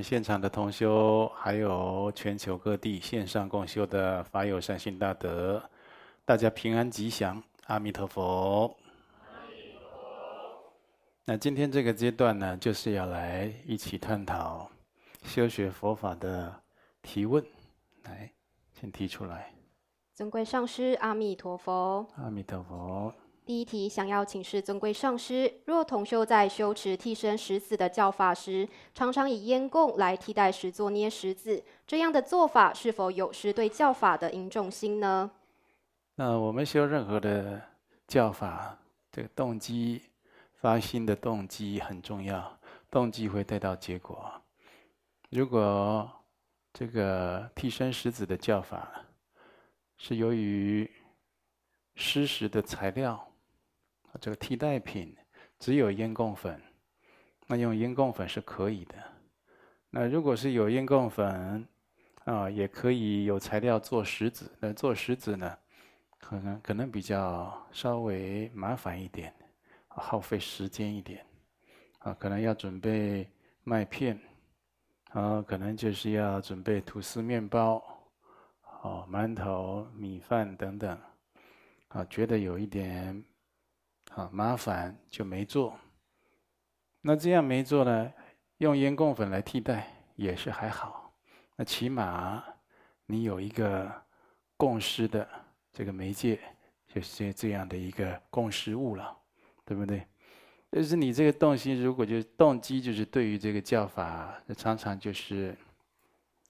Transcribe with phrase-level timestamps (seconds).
[0.00, 5.62] 们现场的同修，还有全球各地线上共修的法友善信大德，
[6.24, 8.74] 大家平安吉祥，阿弥陀佛。
[11.26, 14.70] 那今天这个阶段呢，就是要来一起探讨
[15.22, 16.50] 修学佛法的
[17.02, 17.44] 提问，
[18.04, 18.32] 来，
[18.72, 19.52] 先提出来。
[20.14, 22.06] 尊贵上师，阿弥陀佛。
[22.16, 23.12] 阿弥陀佛。
[23.46, 35.30] 第一题，想要请示尊贵上师：若同修在修持替身食子的教法时，常常以烟供来替代实作捏食子，这样的做法是否有失对教法的殷重心呢？
[36.14, 37.60] 那我们修任何的
[38.06, 38.78] 教法，
[39.10, 40.02] 这个动机、
[40.54, 42.56] 发心的动机很重要，
[42.90, 44.30] 动机会带到结果。
[45.30, 46.08] 如果
[46.72, 49.04] 这个替身食子的教法
[49.96, 50.88] 是由于
[51.94, 53.26] 施食的材料，
[54.18, 55.14] 这个替代品
[55.58, 56.60] 只有烟供粉，
[57.46, 58.94] 那用烟供粉是可以的。
[59.90, 61.66] 那如果是有烟供粉，
[62.24, 64.50] 啊，也可以有材料做食子。
[64.60, 65.58] 那做食子呢，
[66.18, 69.34] 可能可能比较稍微麻烦一点，
[69.88, 71.24] 耗费时间一点，
[71.98, 73.28] 啊，可能要准备
[73.64, 74.18] 麦片，
[75.10, 77.82] 啊，可能就是要准备吐司面包，
[78.82, 80.98] 哦，馒头、米饭等等，
[81.88, 83.24] 啊，觉得有一点。
[84.14, 85.78] 啊，麻烦就没做。
[87.00, 88.12] 那这样没做呢？
[88.58, 91.14] 用烟供粉来替代也是还好。
[91.56, 92.44] 那起码
[93.06, 93.90] 你有一个
[94.56, 95.26] 共识的
[95.72, 96.38] 这个媒介，
[96.86, 99.16] 就是这样的一个共识物了，
[99.64, 100.06] 对不对？
[100.72, 105.56] 就是你这个动心，如果就动机就是对于这个教法，常常就是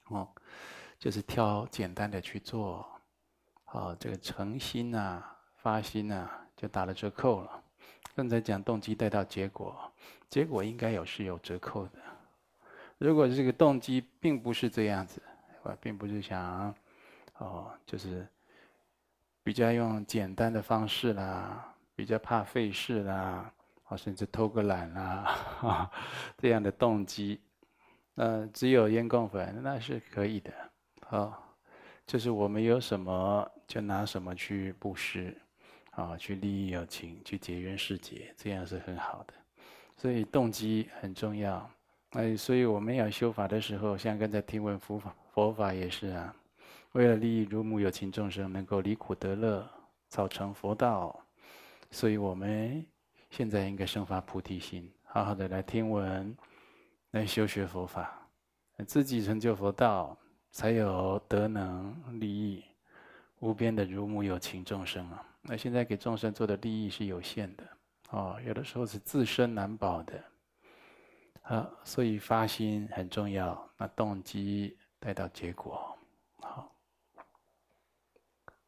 [0.09, 0.29] 哦，
[0.99, 2.87] 就是挑简单的去做，
[3.67, 6.49] 啊，这个诚心啊，发心啊。
[6.61, 7.63] 就打了折扣了。
[8.15, 9.75] 刚才讲动机带到结果，
[10.29, 11.93] 结果应该有是有折扣的。
[12.99, 15.23] 如果这个动机并不是这样子，
[15.63, 16.75] 我并不是想，
[17.39, 18.29] 哦，就是
[19.43, 23.51] 比较用简单的方式啦，比较怕费事啦，
[23.85, 25.91] 或甚至偷个懒啦，
[26.37, 27.41] 这样的动机，
[28.17, 30.53] 呃，只有烟供粉那是可以的。
[31.07, 31.43] 好，
[32.07, 35.35] 就是我们有什么就拿什么去布施。
[35.91, 39.35] 啊，去利益有情，去结缘世界，这样是很好的。
[39.97, 41.71] 所以动机很重要。
[42.11, 46.35] 哎，所以我们要修法的时候，像刚才听闻佛法，佛法也是啊，
[46.93, 49.69] 为了利益如母有情众生能够离苦得乐，
[50.09, 51.19] 早成佛道。
[51.91, 52.85] 所以我们
[53.31, 56.37] 现在应该生发菩提心，好好的来听闻，
[57.11, 58.29] 来修学佛法，
[58.87, 60.17] 自己成就佛道，
[60.51, 62.65] 才有德能利益
[63.41, 65.27] 无边的如母有情众生啊。
[65.43, 67.67] 那现在给众生做的利益是有限的，
[68.11, 70.25] 哦，有的时候是自身难保的，
[71.43, 75.99] 啊，所以发心很重要，那动机带到结果，
[76.41, 76.75] 好。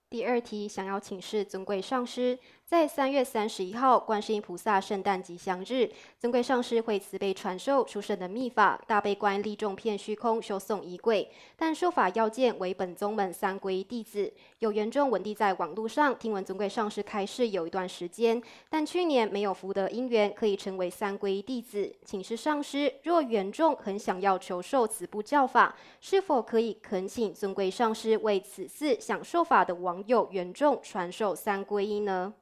[0.08, 2.38] 第二题，想要请示尊贵上师。
[2.72, 5.86] 在三月三十一号，观世音菩萨圣诞吉祥日，
[6.18, 11.30] 尊贵上师会慈悲传授殊胜的密法，大悲观力众片虚空修诵仪轨。
[11.54, 14.32] 但受法要件为本宗门三皈弟子。
[14.60, 21.94] 有缘众闻弟在网络上听闻尊贵上师开示有一段时间，但去年没有福德因缘可以成为三皈弟子。
[22.06, 32.32] 请示上师，若缘众很想要求受此部教法，是否可以恳请尊贵上师为此次想受法的网友缘众传授三皈依呢？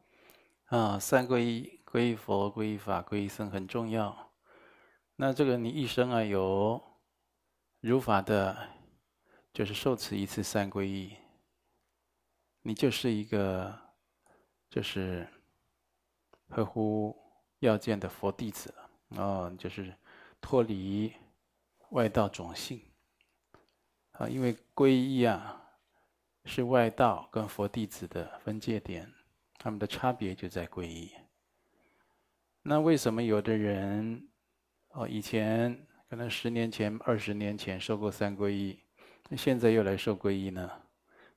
[0.71, 4.31] 啊，三皈依，皈依佛、皈依法、皈依僧很重要。
[5.17, 6.81] 那这个你一生啊有
[7.81, 8.69] 如法的，
[9.53, 11.17] 就是受持一次三皈依，
[12.63, 13.77] 你就是一个
[14.71, 15.27] 就是
[16.49, 17.21] 合乎
[17.59, 19.21] 要件的佛弟子了。
[19.21, 19.93] 哦，就是
[20.41, 21.13] 脱离
[21.91, 22.81] 外道种性。
[24.13, 25.61] 啊，因为皈依啊
[26.45, 29.13] 是外道跟佛弟子的分界点。
[29.63, 31.13] 他们的差别就在皈依。
[32.63, 34.27] 那为什么有的人
[34.93, 38.79] 哦，以前可能十年前、二十年前受过三皈依，
[39.29, 40.71] 那现在又来受皈依呢？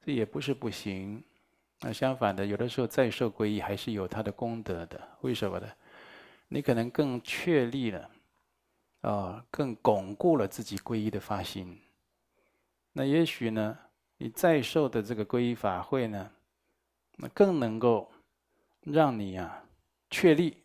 [0.02, 1.22] 这也不是不行。
[1.82, 5.02] 那相反的，有的时候再受皈依还是有他的功德的。
[5.20, 5.68] 为什么呢？
[6.48, 8.10] 你可能更确立了，
[9.02, 11.78] 哦，更巩固了自己皈依的发心。
[12.94, 13.78] 那也许呢，
[14.18, 16.32] 你再受的这个皈依法会呢，
[17.18, 18.10] 那更能够。
[18.84, 19.64] 让你啊
[20.10, 20.58] 确立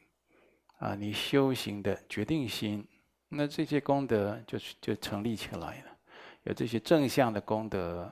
[0.79, 2.87] 啊你修行的决定心，
[3.29, 5.97] 那这些功德就就成立起来了。
[6.44, 8.11] 有这些正向的功德，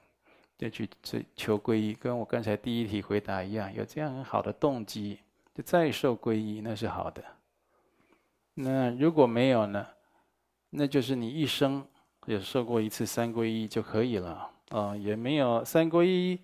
[0.58, 5.18] 就去追求皈依，跟我刚才第一题回答一样，有这样很好的动机，
[5.54, 7.24] 就再受皈依，那是好的。
[8.54, 9.86] 那如果没有呢？
[10.70, 11.86] 那就是你一生
[12.26, 16.38] 也受过一次三皈依就可以了啊，也没有三皈依，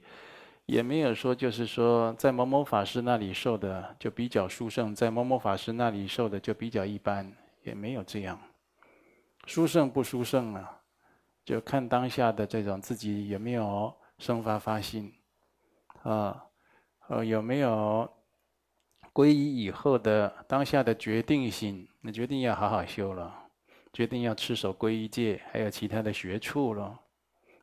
[0.67, 7.31] 也没有说就是说在某某法师那里受的就比较殊胜，在某某法师那里受的就比较一般，
[7.63, 8.39] 也没有这样。
[9.47, 10.81] 殊胜不殊胜啊，
[11.45, 15.13] 就看当下的这种自己有没有生发发心
[16.05, 16.45] 啊，
[17.09, 18.09] 呃，有没有
[19.13, 23.35] 皈依以后的当下的决定心，那决定要好好修了，
[23.93, 26.99] 决定要持守皈依戒，还有其他的学处了，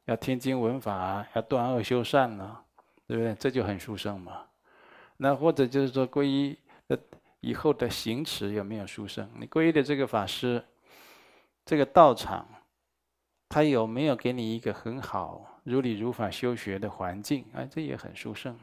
[0.03, 2.65] 要听经闻法，要断恶修善了，
[3.09, 3.35] 对不对？
[3.35, 4.45] 这就很殊胜嘛。
[5.17, 6.57] 那或者就是说皈依
[6.87, 6.97] 的
[7.41, 9.27] 以后的行持有没有殊胜？
[9.37, 10.63] 你皈依的这个法师。
[11.65, 12.47] 这个道场，
[13.47, 17.45] 他有没有给你一个很好如理如法修学的环境？
[17.53, 18.57] 哎，这也很殊胜。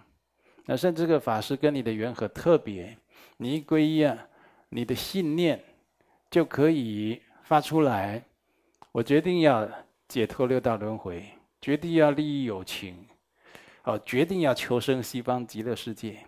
[0.65, 2.99] 那甚至这个法师跟你的缘很特别，
[3.37, 4.27] 你一皈依啊，
[4.71, 5.63] 你的信念
[6.29, 8.25] 就可以发出来。
[8.91, 9.71] 我决定要
[10.09, 11.25] 解脱六道轮回，
[11.61, 13.07] 决定要利益有情，
[13.87, 16.19] 哦，决定要求生西方极乐世界，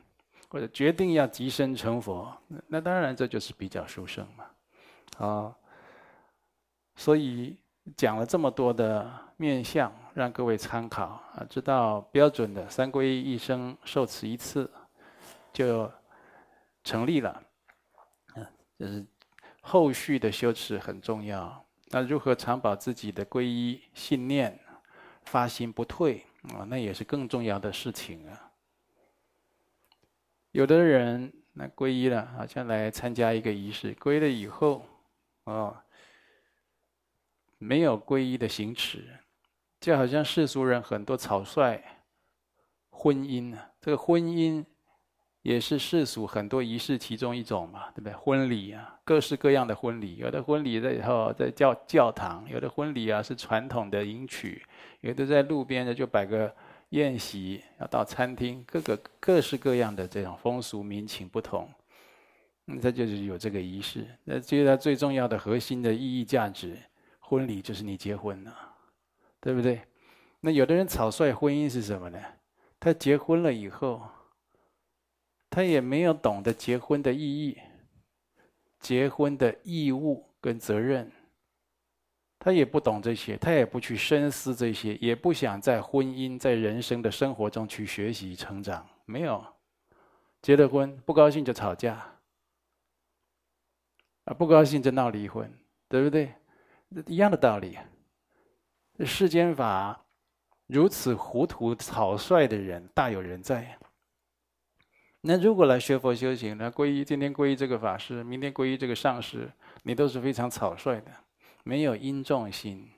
[0.48, 2.32] 或者决定要即身成佛。
[2.68, 5.54] 那当然这就是比较殊胜嘛，啊。
[6.94, 7.56] 所以
[7.96, 14.70] 讲了这么多的面相，让各位参考啊，知道标准的三皈依一生受持一次
[15.52, 15.90] 就
[16.84, 17.42] 成立了。
[18.36, 18.46] 嗯，
[18.78, 19.04] 就是
[19.60, 21.64] 后续的修持很重要。
[21.88, 24.56] 那如何常保自己的皈依信念
[25.24, 26.64] 发心不退啊？
[26.68, 28.52] 那也是更重要的事情啊。
[30.52, 34.84] 有的人那皈依了，好像来参加一个仪式，皈依了以后，
[35.44, 35.76] 哦。
[37.60, 39.04] 没有皈依的行持，
[39.80, 41.82] 就好像世俗人很多草率
[42.88, 44.64] 婚姻啊，这个婚姻
[45.42, 48.12] 也是世俗很多仪式其中一种嘛，对不对？
[48.12, 54.62] 婚礼啊，各式各样的婚礼，有的婚礼在以后在教教堂，有的婚礼啊是传统的迎娶，
[55.00, 56.54] 有的在路边的就摆个
[56.90, 61.68] 宴席，要到餐厅，各个各式各样的这种风俗民情不同，
[62.64, 66.76] 那这就是有这个仪式，那其实它最重要的核心的意义价值。
[67.20, 68.56] 婚礼就是你结婚了，
[69.38, 69.82] 对不对？
[70.40, 72.18] 那有的人草率婚姻是什么呢？
[72.80, 74.00] 他结婚了以后，
[75.58, 77.58] 他也没有懂得结婚的意义、
[78.78, 81.10] 结婚的义务跟责任，
[82.38, 88.88] 他也不懂这些，他也不去深思这些，也不想在婚姻、在人生的生活中去学习成长。
[89.04, 89.44] 没有，
[90.42, 92.06] 结了婚不高兴就吵架，
[94.26, 95.52] 啊，不高兴就闹离婚，
[95.88, 96.32] 对不对？
[97.08, 97.76] 一样的道理，
[99.04, 100.06] 世间法
[100.68, 103.76] 如此糊涂草率的人大有人在。
[105.28, 109.52] 那如果来学佛修行，那皈依今天皈依这个法师，明天皈依这个上师，
[109.82, 111.12] 你都是非常草率的，
[111.64, 112.90] 没有因重心，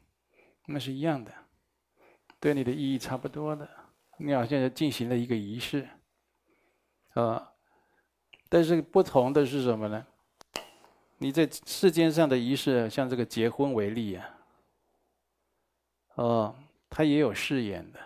[0.67, 1.33] 那是一样的，
[2.39, 3.69] 对你的意义差不多的。
[4.19, 5.89] 你好像进行了一个仪式，
[7.15, 7.51] 啊，
[8.49, 10.07] 但是不同的是什么呢？
[11.19, 14.39] 你在世间上的仪式，像这个结婚为例啊，
[16.15, 16.57] 哦，
[16.89, 17.99] 他也有誓言的，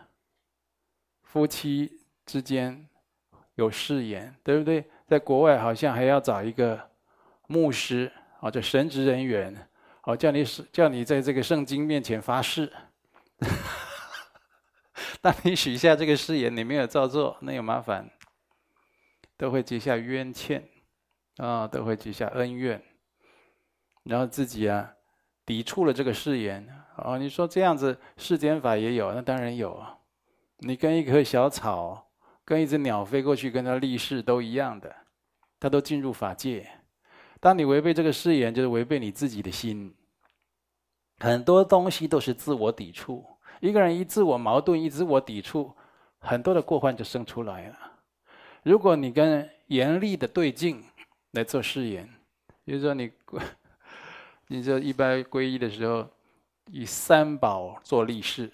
[1.21, 2.89] 夫妻之间
[3.55, 4.85] 有誓言，对不对？
[5.07, 6.91] 在国外好像还要找一个
[7.47, 9.69] 牧师啊，这神职人员，
[10.05, 12.73] 哦，叫你叫你在这个圣经面前发誓，
[15.21, 18.11] 当你许下这个誓言，你没有照做，那有麻烦，
[19.37, 20.69] 都会结下冤欠，
[21.37, 22.83] 啊，都会结下恩怨。
[24.05, 24.93] 然后自己啊，
[25.47, 27.17] 抵触了这个誓言哦。
[27.17, 29.97] 你说这样子世间法也有，那当然有啊。
[30.59, 32.04] 你跟一棵小草，
[32.45, 34.95] 跟一只鸟飞过去跟它立誓都一样的，
[35.59, 36.69] 它都进入法界。
[37.41, 39.95] 当你违背这个誓言，就是违背你自己的心。
[41.19, 43.25] 很多东西都是自我抵触。
[43.61, 45.75] 一个人一自我矛盾，一自我抵触，
[46.21, 47.79] 很多的过患就生出来了。
[48.63, 50.85] 如果你跟严厉的对境
[51.33, 52.09] 来做誓言，
[52.65, 53.11] 比如说你。
[54.49, 56.07] 你这一般皈依的时候，
[56.71, 58.53] 以三宝做立誓，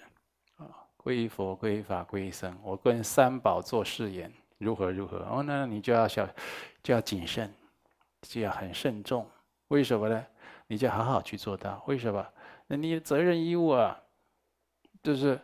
[1.03, 5.17] 皈依佛、皈依法、皈依僧，我跟三宝做誓言，如何如何？
[5.29, 6.27] 哦，那你就要小，
[6.83, 7.51] 就要谨慎，
[8.21, 9.27] 就要很慎重。
[9.69, 10.25] 为什么呢？
[10.67, 11.83] 你就好好去做到。
[11.87, 12.25] 为什么？
[12.67, 13.99] 那你的责任义务啊，
[15.01, 15.39] 就是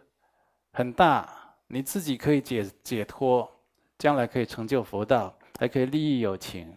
[0.73, 1.27] 很大。
[1.69, 3.49] 你自己可以解解脱，
[3.97, 6.73] 将来可以成就佛道，还可以利益有情。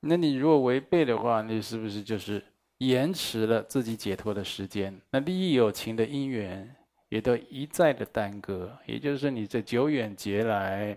[0.00, 2.42] 那你如果违背的话，你是不是就是
[2.78, 4.98] 延迟了自己解脱的时间？
[5.10, 6.74] 那利益有情的因缘
[7.16, 10.94] 也都一再的耽搁，也就是你这久远劫来，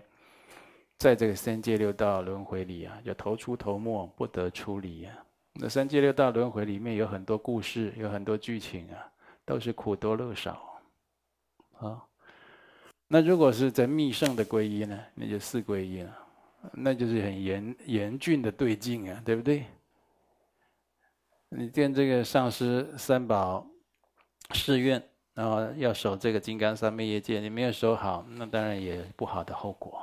[0.98, 5.16] 在这个三界六道轮回里啊，就头出头没，不得出离啊。
[5.54, 9.10] 那三界六道轮回里面有很多故事，有很多剧情啊，
[9.46, 10.78] 都是苦多乐少，
[11.78, 12.04] 啊。
[13.08, 16.18] 那如果是在密圣的皈依呢，那就四皈依了，
[16.72, 19.64] 那就是很严严峻的对境啊，对不对？
[21.48, 23.66] 你见这个上师三宝
[24.50, 25.02] 誓愿，
[25.40, 29.98] 然后要守这个金刚三昧业戒，你没有守好，那当然也不好的后果。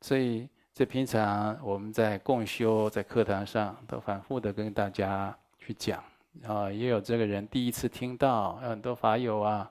[0.00, 6.02] 所以，这平常我们在共修，在课堂上都反复的跟大家去讲
[6.44, 9.70] 啊，也有这个人第一次听到，很多法友啊。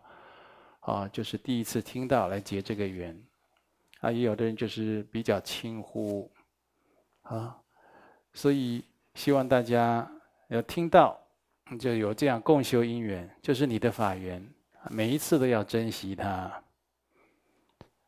[0.79, 3.15] 啊，就是第一次听到来结这个缘，
[3.99, 6.31] 啊，也有的人就是比较轻忽，
[7.21, 7.55] 啊，
[8.33, 10.09] 所以希望大家
[10.47, 11.19] 要听到，
[11.77, 14.43] 就有这样共修因缘，就是你的法缘，
[14.89, 16.29] 每一次都要珍惜它。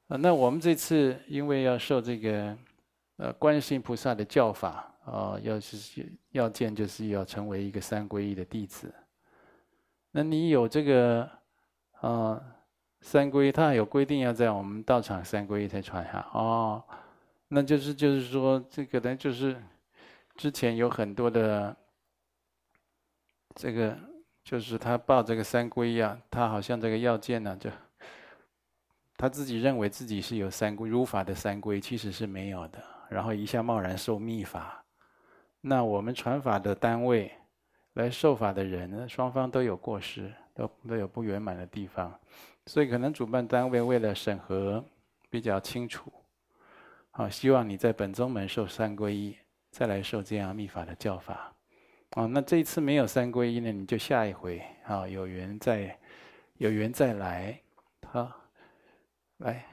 [0.08, 2.58] 啊，那我们这次因为要受这个，
[3.18, 8.94] 呃，观世音菩萨的教法，啊，要是要见就是要成为一个三皈依的弟子，
[10.12, 11.30] 那你有这个，
[12.00, 12.42] 啊。
[13.06, 16.82] 三皈依，他有规定要在我们道场三皈依才传哈哦，
[17.50, 19.62] 那就是就是说这个呢，就是
[20.38, 21.76] 之前有很多的
[23.56, 24.00] 这个，
[24.44, 27.70] 就是他报这个三皈依啊，他好像这个要件呢、就
[29.16, 34.84] 他自己认为自己是有三皈如法的三皈，其实是没有的，然后一下贸然受密法，
[35.62, 37.32] 那我们传法的单位
[37.94, 42.14] 来受法的人呢，双方都有过失，都都有不圆满的地方。
[42.66, 44.84] 所以，可能主办单位为了审核
[45.30, 46.12] 比较清楚，
[47.12, 49.38] 好，希望你在本宗门受三皈依，
[49.72, 51.53] 再来受这样密法的教法。
[52.16, 55.98] 哦，那这一次没有三皈依呢，你就下一回，好，有缘再
[56.58, 57.60] 有缘再来，
[58.06, 58.32] 好，
[59.38, 59.73] 来。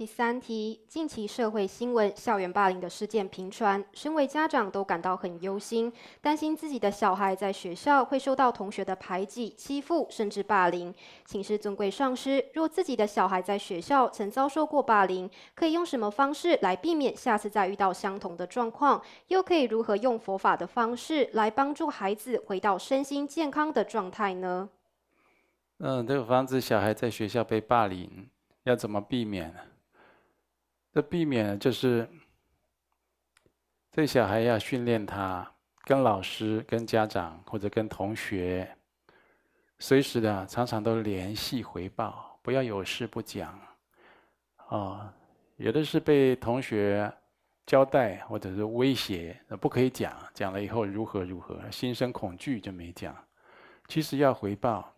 [0.00, 5.92] 第三题，近期社会新闻校园霸凌的事件频传，身为家长都感到很忧心，
[6.22, 10.94] 担心自己的小孩在学校会受到同学的排挤、欺负，甚至霸凌。
[11.26, 19.02] 请示尊贵上师，若自己的小孩在学校曾遭受过霸凌，可以用什么方式来避免下次再遇到相同的状况？
[19.28, 24.70] 又可以如何用佛法的方式来帮助孩子回到身心健康的状态呢？
[25.80, 28.30] 嗯，这个防止小孩在学校被霸凌，
[28.62, 29.60] 要怎么避免呢？
[30.92, 32.08] 这避免就是，
[33.92, 35.48] 这小孩要训练他
[35.84, 38.76] 跟老师、跟家长或者跟同学，
[39.78, 43.56] 随时的常常都联系回报，不要有事不讲。
[44.70, 45.08] 哦，
[45.58, 47.12] 有的是被同学
[47.66, 53.16] 交代或者是威胁，不可以讲，讲了以后如何如何，心生恐惧就没讲。
[53.86, 54.92] 其实要回报。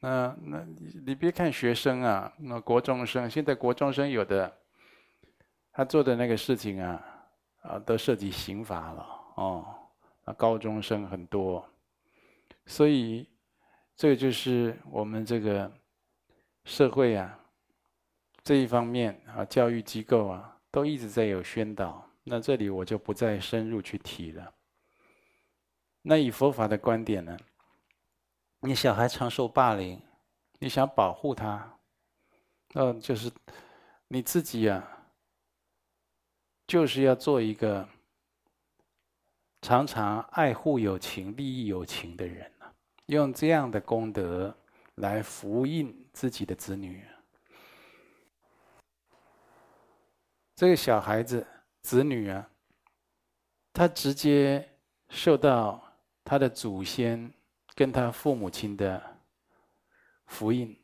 [0.00, 0.66] 那那
[1.04, 4.56] 你别看学生啊，那国中生，现在国中生有的。
[5.72, 7.02] 他做的那个事情啊，
[7.62, 9.76] 啊，都涉及刑法了哦。
[10.24, 11.66] 啊，高中生很多，
[12.66, 13.26] 所以
[13.96, 15.72] 这就是我们这个
[16.64, 17.40] 社会啊
[18.44, 22.06] 这一方面啊，教育机构啊，都一直在有宣导。
[22.22, 24.52] 那这里我就不再深入去提了。
[26.02, 27.34] 那以佛法的观点呢，
[28.60, 30.00] 你小孩常受霸凌，
[30.58, 31.78] 你想保护他，
[32.72, 33.32] 那就是
[34.08, 34.99] 你自己啊。
[36.70, 37.88] 就是要做一个
[39.60, 42.48] 常常爱护友情、利益友情的人，
[43.06, 44.56] 用这样的功德
[44.94, 47.04] 来福荫自己的子女。
[50.54, 51.44] 这个小孩子、
[51.80, 52.48] 子女啊，
[53.72, 54.76] 他直接
[55.08, 55.82] 受到
[56.22, 57.32] 他的祖先
[57.74, 59.18] 跟他父母亲的
[60.26, 60.78] 福荫。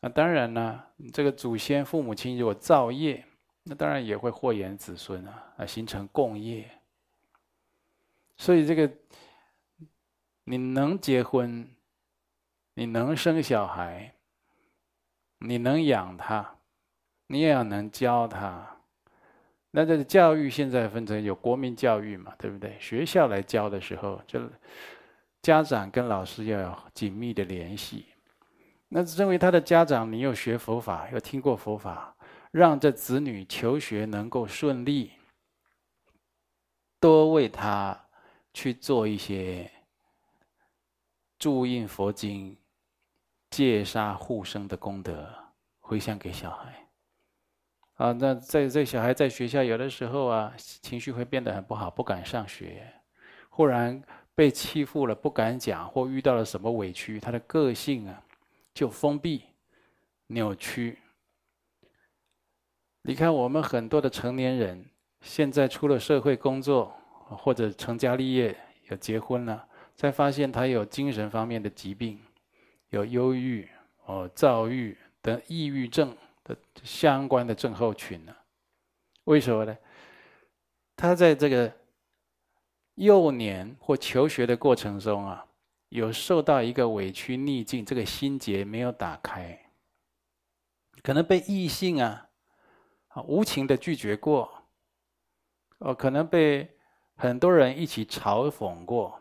[0.00, 3.24] 那当然呢，这个祖先、父母亲如果造业。
[3.68, 6.70] 那当然也会祸延子孙啊，啊，形成共业。
[8.38, 8.90] 所以这个，
[10.44, 11.68] 你能结婚，
[12.74, 14.14] 你能生小孩，
[15.40, 16.56] 你能养他，
[17.26, 18.76] 你也要能教他。
[19.70, 22.74] 那这个教育现在分成有国民教育嘛，对不对？
[22.80, 24.40] 学校来教的时候，就
[25.42, 28.06] 家长跟老师要有紧密的联系。
[28.88, 32.14] 那认为他的家长，你又学佛法，又听过佛法。
[32.50, 35.12] 让这子女求学能够顺利，
[36.98, 38.06] 多为他
[38.54, 39.70] 去做一些
[41.38, 42.56] 注印佛经、
[43.50, 45.32] 戒杀护生的功德，
[45.80, 46.88] 回向给小孩。
[47.94, 52.92] 啊，那在这小孩在学校有的时候啊，情绪会变得很不好，不敢上学，
[53.50, 54.02] 忽然
[54.34, 58.22] 被欺负了，不敢讲，或遇到了什么委屈，他的个性啊
[58.72, 59.44] 就封闭、
[60.28, 60.98] 扭曲。
[63.08, 64.84] 你看，我们很多的成年人，
[65.22, 66.94] 现在出了社会工作，
[67.30, 68.54] 或者成家立业，
[68.90, 72.20] 有结婚了，才发现他有精神方面的疾病，
[72.90, 73.66] 有忧郁、
[74.04, 78.36] 哦躁郁等抑郁症的相关的症候群呢？
[79.24, 79.74] 为什么呢？
[80.94, 81.72] 他在这个
[82.96, 85.46] 幼年或求学的过程中啊，
[85.88, 89.58] 有受到一个委屈逆境，这个心结没有打开，
[91.02, 92.27] 可能被异性啊
[93.26, 94.62] 无情的拒绝过，
[95.78, 96.76] 哦，可能被
[97.16, 99.20] 很多人一起嘲讽过，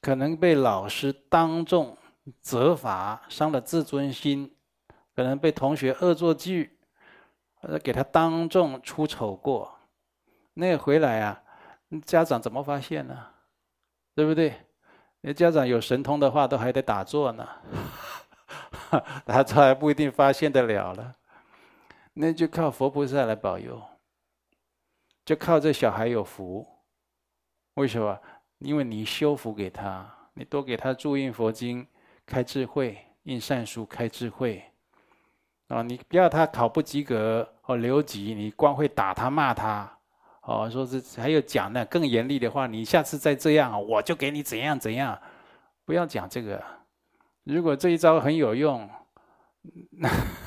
[0.00, 1.96] 可能被老师当众
[2.40, 4.56] 责罚，伤了自尊心，
[5.14, 6.78] 可能被同学恶作剧，
[7.62, 9.78] 呃，给他当众出丑过。
[10.54, 11.42] 那回来啊，
[12.04, 13.26] 家长怎么发现呢？
[14.14, 14.54] 对不对？
[15.22, 17.48] 那家长有神通的话，都还得打坐呢，
[19.26, 21.16] 他这还不一定发现得了了。
[22.14, 23.82] 那就靠佛菩萨来保佑，
[25.24, 26.66] 就靠这小孩有福。
[27.74, 28.18] 为什么？
[28.58, 31.86] 因为你修福给他，你多给他注印佛经，
[32.24, 34.62] 开智慧，印善书开智慧。
[35.68, 39.98] 啊，你不要他考不及格或留级，你光会打他骂他。
[40.42, 45.20] 哦，说是还有讲呢更严厉的话，你下次再这样，我就给你怎样怎样。
[45.84, 46.62] 不要讲这个。
[47.42, 48.88] 如果这一招很有用，
[49.90, 50.08] 那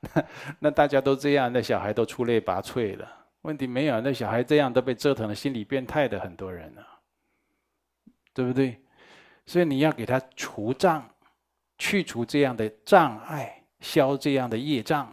[0.00, 0.24] 那，
[0.60, 3.08] 那大家都这样，那小孩都出类拔萃了。
[3.42, 6.86] 问题没有，那小孩这样都被折腾的心理变态的很多人了，
[8.34, 8.80] 对不对？
[9.46, 11.08] 所以你要给他除障，
[11.78, 15.10] 去除这样的障碍，消这样的业障。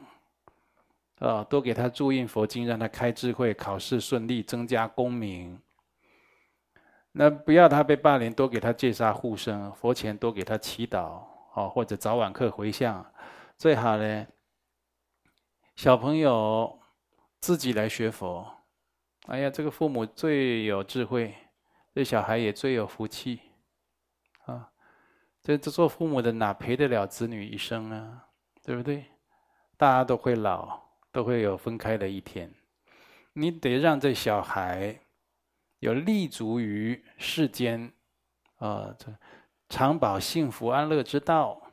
[1.19, 5.57] 啊，多给他注印佛经，让他开智慧，考试顺利，增加功名。
[7.13, 13.03] 那不要他被霸凌，多给他戒杀护生，佛前多给他祈祷，哦，或者早晚课回向。
[13.57, 14.27] 最好呢，
[15.75, 16.79] 小朋友
[17.39, 18.45] 自己来学佛。
[19.27, 21.35] 哎呀，这个父母最有智慧，
[21.93, 23.39] 这小孩也最有福气。
[24.45, 24.71] 啊，
[25.41, 28.27] 这这做父母的哪陪得了子女一生啊？
[28.63, 29.05] 对不对？
[29.77, 30.83] 大家都会老。
[31.15, 32.53] 都会有分开的一天，
[33.31, 34.99] 你得让这小孩
[35.79, 37.89] 有立足于世间，
[38.57, 39.17] 啊，这
[39.69, 41.64] 常保幸福安乐之道，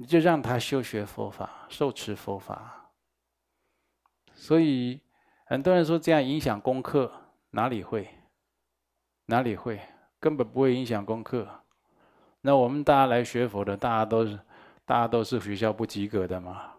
[0.00, 2.92] 你就让他修学佛法，受持佛法。
[4.32, 5.00] 所以
[5.44, 7.10] 很多人说这样影响功课，
[7.50, 8.08] 哪里会？
[9.26, 9.80] 哪里会？
[10.20, 11.48] 根本不会影响功课。
[12.42, 14.38] 那我们大家来学佛的，大家都是
[14.84, 16.74] 大家都是学校不及格的嘛。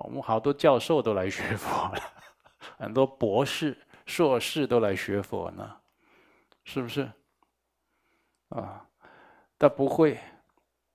[0.00, 2.02] 我们好多教授都来学佛了，
[2.76, 5.76] 很多博士、硕士都来学佛呢，
[6.64, 7.08] 是不是？
[8.48, 8.84] 啊，
[9.56, 10.18] 但不会。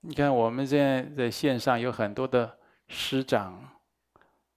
[0.01, 2.57] 你看我们现在在线上有很多的
[2.87, 3.79] 师长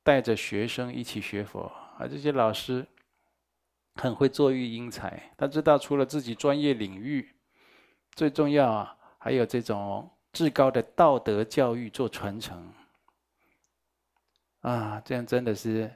[0.03, 1.63] 带着学生一起学佛
[1.99, 2.87] 啊，这些老师
[3.95, 7.35] 很会作育英才，他知道除了自己专业领域，
[8.15, 12.73] 最重要啊，还有这种至高的道德教育做传承。
[14.61, 15.91] 啊，这样真的是，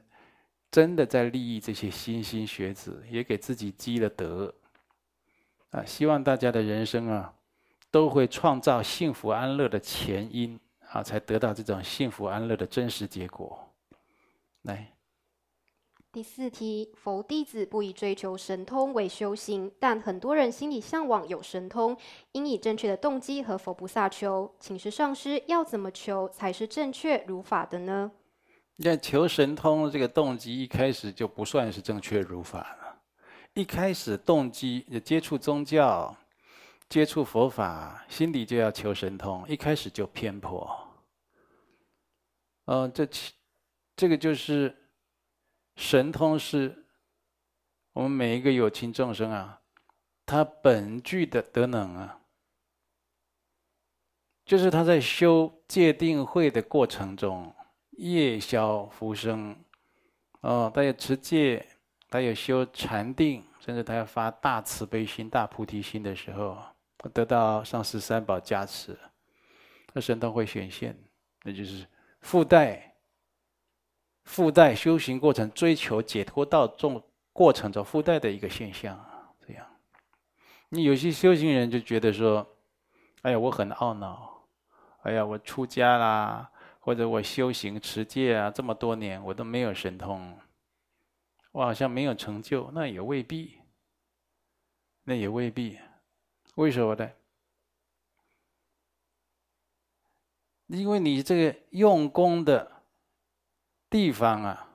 [0.71, 4.53] 真的在利益这些莘莘学子，也给自己积了德。
[5.71, 7.35] 啊，希望大家的人生啊，
[7.95, 10.59] 都会创造幸福安乐的前因
[10.91, 13.73] 啊，才得到这种幸福安乐的真实结果。
[14.63, 14.93] 来，
[16.11, 21.97] 第四题，佛弟子不以追求神通为修行，但很多人心里向往有神通，
[22.33, 28.11] 应以正确的动机和佛菩萨求，请示上师要怎么求才是正确如法的呢？
[28.75, 32.99] 你看求神通这个动机一开始就不算是正确如法了。
[33.55, 36.13] 一开始动机接触宗教、
[36.95, 40.95] 接触佛法，心里就要求神通，一开始就偏颇。
[42.67, 43.05] 嗯，这
[43.97, 44.73] 这个就是
[45.75, 46.87] 神通是
[47.95, 49.61] 我们每一个有情众生啊，
[50.25, 52.21] 他本具的德能啊，
[54.45, 57.53] 就是他在修戒定慧的过程中。
[57.97, 59.57] 夜消浮生，
[60.43, 61.67] 哦，他有持戒，
[62.09, 66.57] 他有修禅定，甚至他要发大慈悲心、大菩提心的时候，
[67.13, 68.99] 得到上师三宝加持，
[69.93, 70.97] 那神通会显现，
[71.43, 71.87] 那就是
[72.21, 72.95] 附带
[74.25, 78.99] 附带修行过程、追求解脱道中过程中附带的一个现象。
[79.47, 79.67] 这样，
[80.69, 82.47] 你有些修行人就觉得说
[83.23, 84.47] ：“哎呀，我很懊恼，
[85.03, 86.51] 哎呀，我出家啦。”
[86.85, 90.39] 或者我修行持戒啊，这么多年我都没有神通，
[91.51, 93.59] 我好像没有成就，那也未必，
[95.05, 95.79] 那也未必，
[96.55, 97.11] 为什么呢？
[100.69, 102.83] 因为你这个用功的
[103.91, 104.69] 地方啊，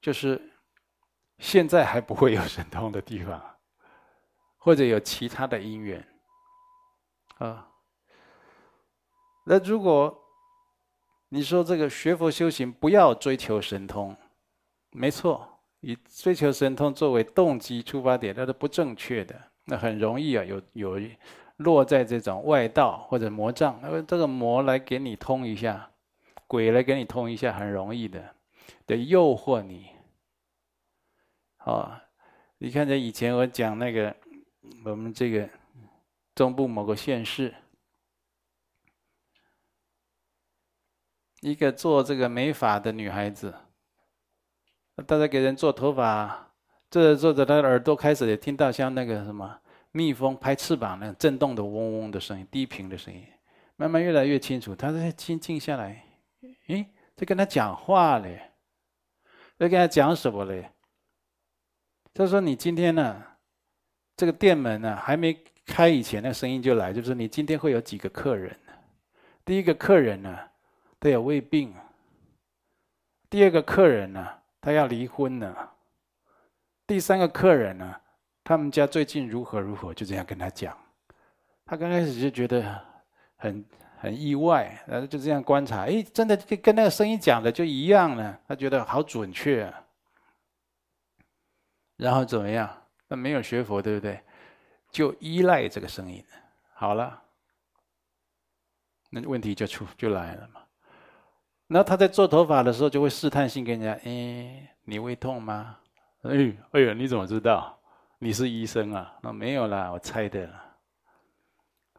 [0.00, 0.52] 就是
[1.38, 3.58] 现在还不会有神通的地方，
[4.56, 6.06] 或者有其他的因缘
[7.38, 7.72] 啊。
[9.44, 10.16] 那如果
[11.30, 14.16] 你说这个学佛修行不要追求神通，
[14.90, 15.49] 没错，
[15.80, 19.40] 以追求神通作为动机出发点，那是不正确的。
[19.64, 21.00] 那很容易啊，有有
[21.56, 25.90] 落在这种外道或者魔障，那么这个魔来给你通一下，
[26.46, 28.34] 鬼来给你通一下，很容易的，
[28.86, 29.90] 得诱惑你。
[31.58, 32.02] 啊，
[32.58, 34.16] 你看这以前我讲那个
[34.84, 35.48] 我们这个
[36.34, 37.54] 中部某个县市。
[41.42, 43.54] 一个做这个美发的女孩子，
[45.06, 46.50] 大家给人做头发，
[46.90, 49.58] 做着做着，他的耳朵开始也听到像那个什么
[49.92, 53.24] 蜜蜂拍翅膀那样震动的嗡嗡的声音，低频的声音，
[53.76, 54.74] 慢慢越来越清楚。
[54.74, 56.04] 他在静静下来，
[56.68, 56.86] 诶，
[57.16, 58.50] 在跟他讲话嘞，
[59.58, 60.70] 在跟他讲什么嘞？
[62.12, 63.22] 他说：“你今天呢，
[64.16, 65.36] 这个店门呢还没
[65.66, 68.54] 开以前，那声音就来，就是你今天会有几个客人。
[69.44, 70.38] 第一个客人呢。”
[71.02, 71.74] 他有胃病。
[73.30, 74.28] 第二个客人呢，
[74.60, 75.74] 他要离婚了。
[76.86, 78.00] 第三个客人呢，
[78.42, 80.76] 他们家最近如何如何，就这样跟他讲。
[81.64, 82.84] 他刚开始就觉得
[83.36, 83.64] 很
[83.98, 88.40] 很意外，然后就这样观察，哎，真的跟跟那个声音讲的就一样了。
[88.48, 89.86] 他觉得好准确啊。
[91.96, 92.68] 然后怎么样？
[93.08, 94.20] 那没有学佛，对不对？
[94.90, 96.24] 就依赖这个声音。
[96.74, 97.22] 好了，
[99.10, 100.62] 那问题就出就来了嘛。
[101.72, 105.76] 那他在做头发的时候，就会试探性跟人家：“哎，你胃痛吗
[106.22, 107.78] ？”“哎，哎呀，你怎么知道？
[108.18, 110.50] 你是医生啊？”“那没有啦，我猜的。”“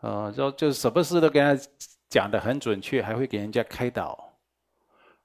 [0.01, 1.63] 哦，就就什么事都跟他
[2.09, 4.33] 讲的很准确，还会给人家开导。”“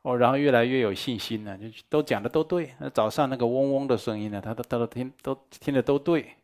[0.02, 2.72] 哦，然后越来越有信心了，就都讲的都对。
[2.78, 6.37] 那早上那个嗡嗡的声音呢，他都他都听都听得都对。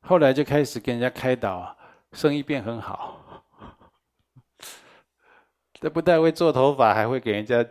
[0.00, 1.76] 后来就开始跟人家开导，
[2.12, 3.15] 生意变很好。”
[5.80, 7.64] 这不但会做头发，还会给人家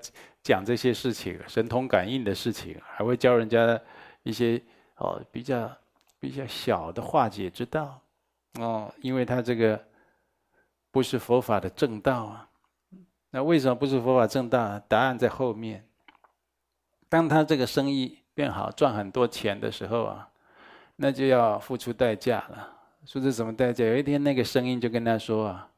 [0.44, 3.80] 讲这些事情，神通感应的事情，还会教人家
[4.24, 4.62] 一些
[4.98, 5.72] 哦比较
[6.20, 8.00] 比较小的化解之道
[8.60, 9.84] 哦，因为他这个
[10.92, 12.48] 不是佛法的正道啊。
[13.32, 14.80] 那为什么不是佛法正道？
[14.88, 15.86] 答案在后面。
[17.10, 20.30] 当他这个生意变好，赚很多钱的时候啊，
[20.96, 22.72] 那就要付出代价了。
[23.06, 23.84] 说是什么代价？
[23.84, 25.70] 有一天那个声音就跟他说啊。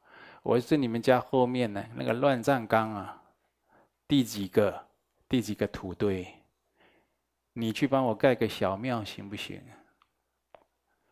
[0.48, 3.22] 我是你们家后面呢，那个乱葬岗啊，
[4.08, 4.88] 第几个，
[5.28, 6.26] 第几个土堆，
[7.52, 9.62] 你去帮我盖个小庙行不行？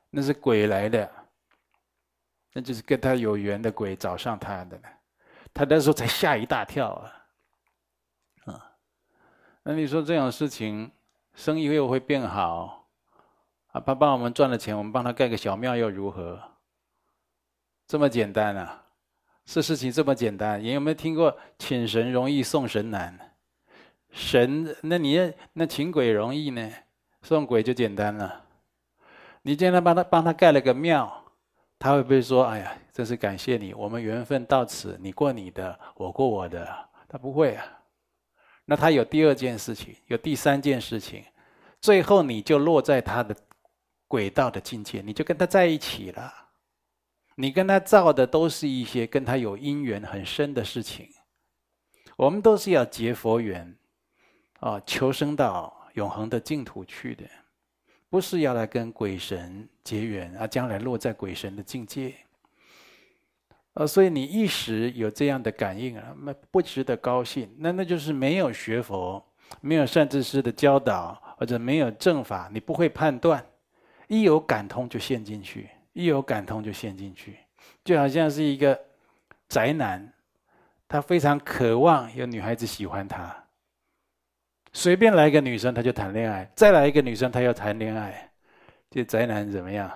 [0.09, 1.11] 那是鬼来的，
[2.53, 4.79] 那就是跟他有缘的鬼找上他的，
[5.53, 8.71] 他那时候才吓一大跳啊，啊，
[9.63, 10.89] 那你说这种事情，
[11.33, 12.87] 生意又会变好，
[13.73, 16.41] 啊，他帮我们赚了钱，我们帮他盖个小庙又如何？
[17.85, 18.83] 这么简单啊？
[19.45, 23.17] 这事情这么简单，你有没有听过“请神容易送神难”？
[24.11, 26.71] 神，那你那请鬼容易呢？
[27.21, 28.43] 送鬼就简单了。
[29.43, 31.23] 你今天帮他帮他盖了个庙，
[31.77, 36.67] 他会不会说：“哎呀，真是感谢你，我们缘分到此，你过你的，我过我的。”
[37.07, 37.65] 他不会啊。
[38.65, 41.23] 那他有第二件事情，有第三件事情，
[41.79, 43.35] 最后你就落在他的
[44.07, 46.33] 轨道的境界，你就跟他在一起了。
[47.35, 51.09] 你跟他造的都是一些跟他有因缘很深的事情，
[52.15, 53.75] 我们都是要结佛缘，
[54.61, 57.25] 啊，求生到永恒的净土去的，
[58.09, 62.13] 不是要来跟鬼神结缘啊，将来落在鬼神的境界，
[63.73, 69.21] 呃，所以你一时有这样的感应啊，那不值得高兴，那那就是没有学佛，
[69.59, 73.45] 没有善知识的教导，或者没有正法，你不会判断，
[74.07, 75.69] 一有感通就陷进去。
[75.95, 77.39] 一有感通就陷进去，
[77.85, 78.77] 就好像是一个
[79.47, 80.13] 宅男，
[80.89, 83.33] 他非常渴望有女孩子喜欢他，
[84.73, 88.29] 随便来一个女生他就谈恋爱，再来一个女生他要谈恋爱，
[88.89, 89.89] 这宅男怎么样？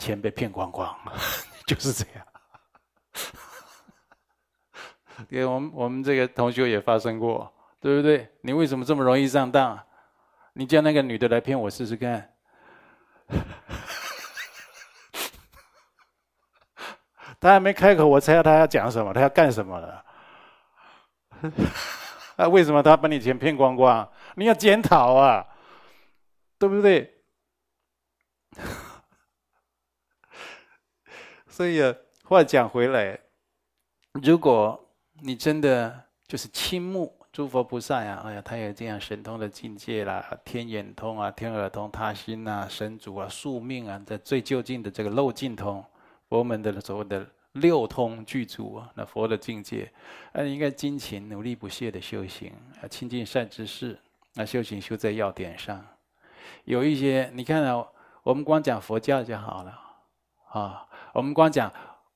[0.00, 0.92] 钱被骗光光，
[1.64, 2.26] 就是这样。
[5.28, 8.28] 因为我们我们这个同学也发生过，对不对？
[8.40, 9.78] 你为什么这么容易上当？
[10.54, 12.32] 你叫那个女的来骗我试试看。
[17.40, 20.04] 他还没开口，我猜他要讲什么，他要干什么了？
[22.36, 24.06] 啊，为什么他把你钱骗光光？
[24.36, 25.46] 你要检讨啊，
[26.58, 27.22] 对不对？
[31.48, 33.18] 所以啊，话讲回来，
[34.22, 34.88] 如果
[35.22, 45.84] 你真的就是倾慕诸佛菩萨呀，哎呀，他有这样神通的境界啦，天眼通啊，天耳通、他心啊，神足啊，宿命啊，在最究竟的这个漏尽通，
[46.30, 49.92] 佛门的所谓的六通具足啊，那佛的境界，
[50.32, 52.50] 那应该精勤努力不懈的修行，
[52.82, 53.98] 啊，亲近善知识，
[54.34, 55.84] 那修行修在要点上，
[56.64, 57.86] 有一些你看啊，
[58.22, 59.78] 我们光讲佛教就好了，
[60.52, 61.70] 啊，我们光讲。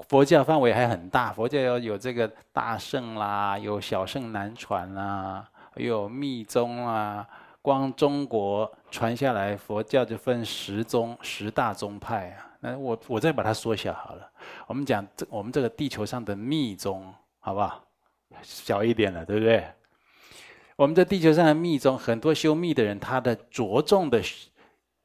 [0.09, 7.27] 佛教范围还很大，佛教要有这个大乘啦，有小乘南传啦，有密宗啊。
[7.62, 12.53] 光中国传下来，佛教就分十宗、十大宗派啊。
[12.66, 14.33] 那我我再把它缩小好了，
[14.66, 17.87] 我们讲这我们这个地球上的密宗，好不好？
[18.40, 19.70] 小一点了，对不对？
[20.77, 24.22] 我们这地球上的密宗，很多修密的人，他的着重的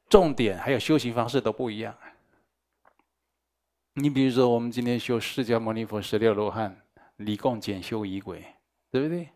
[0.07, 1.93] 重点还有修行方式都不一样。
[3.95, 6.73] 你比如说，我们今天修释迦牟尼佛十六罗汉，
[7.17, 8.45] 离共减修仪轨，
[8.89, 9.27] 对不对？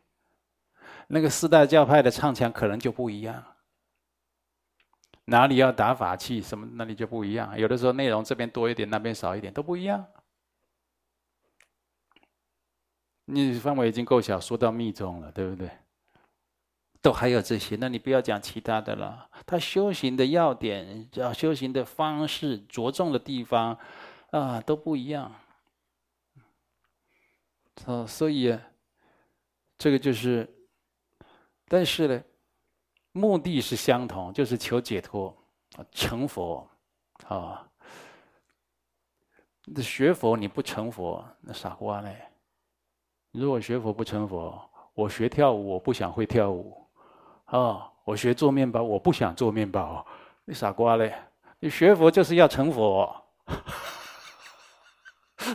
[1.07, 3.43] 那个四大教派的唱腔可能就不一样，
[5.25, 7.57] 哪里要打法器什么，那里就不一样。
[7.57, 10.05] 有的时候内容这边多一点，那边少一点，都不一样。
[13.25, 15.69] 你范围已经够小，说到密宗了，对不对？
[17.01, 19.29] 都还有这些，那你不要讲其他的了。
[19.45, 23.77] 他修行的要点，要修行的方式，着重的地方。
[24.31, 25.31] 啊，都不一样。
[27.85, 28.57] 啊，所以
[29.77, 30.49] 这个就是，
[31.67, 32.23] 但是呢，
[33.13, 35.33] 目的是相同，就是求解脱，
[35.91, 36.67] 成佛，
[37.27, 37.65] 啊。
[39.65, 42.17] 那学佛你不成佛，那傻瓜嘞。
[43.31, 44.61] 如果学佛不成佛，
[44.93, 46.85] 我学跳舞，我不想会跳舞，
[47.45, 50.05] 啊，我学做面包，我不想做面包，
[50.43, 51.15] 你傻瓜嘞。
[51.59, 53.09] 你学佛就是要成佛。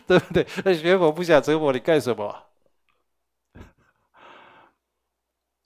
[0.06, 0.46] 对不对？
[0.64, 2.44] 那学佛不想成佛，你干什么？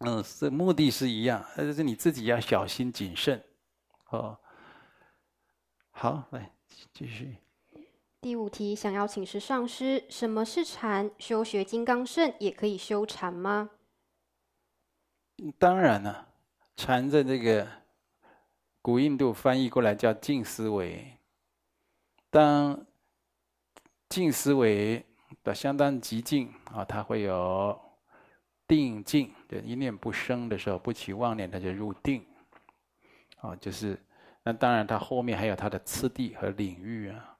[0.05, 3.43] 嗯，是目的是一样，但是你自己要小心谨慎。
[4.11, 4.39] 哦，
[5.91, 6.51] 好，来
[6.93, 7.37] 继续。
[8.21, 11.11] 第五题，想要请示上师，什么是禅？
[11.19, 13.71] 修学金刚乘也可以修禅吗？
[15.59, 16.29] 当然了，
[16.77, 17.67] 禅在这个
[18.81, 21.19] 古印度翻译过来叫静思维。
[22.31, 22.87] 当
[24.09, 25.05] 静思维
[25.43, 27.81] 的相当极静啊，它会有
[28.69, 32.27] 定静，一念不生的时候，不起妄念，它就入定。
[33.39, 33.99] 啊，就是
[34.45, 37.39] 那当然，它后面还有它的次第和领域啊。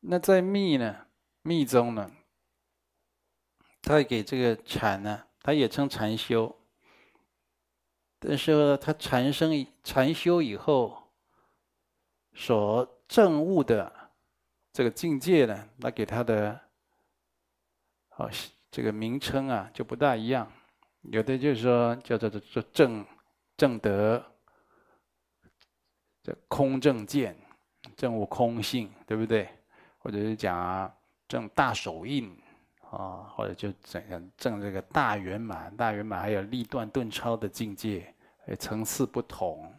[0.00, 1.06] 那在密呢，
[1.42, 2.10] 密宗呢，
[3.80, 6.56] 它给这个禅呢，它也称禅修，
[8.18, 11.12] 但是它禅生禅修以后
[12.34, 14.10] 所证悟的
[14.72, 16.60] 这个境界呢，那给他的
[18.08, 18.30] 好哦
[18.72, 20.50] 这个名称啊就不大一样，
[21.02, 23.06] 有的就是说叫做做正
[23.54, 24.24] 正德
[26.22, 27.36] 这空正见，
[27.94, 29.46] 正悟空性，对不对？
[29.98, 30.90] 或者是讲啊
[31.28, 32.34] 正大手印
[32.80, 38.14] 啊，或者就怎样正这个大圆满，大圆满还有立断顿超的境界，
[38.58, 39.70] 层次不同，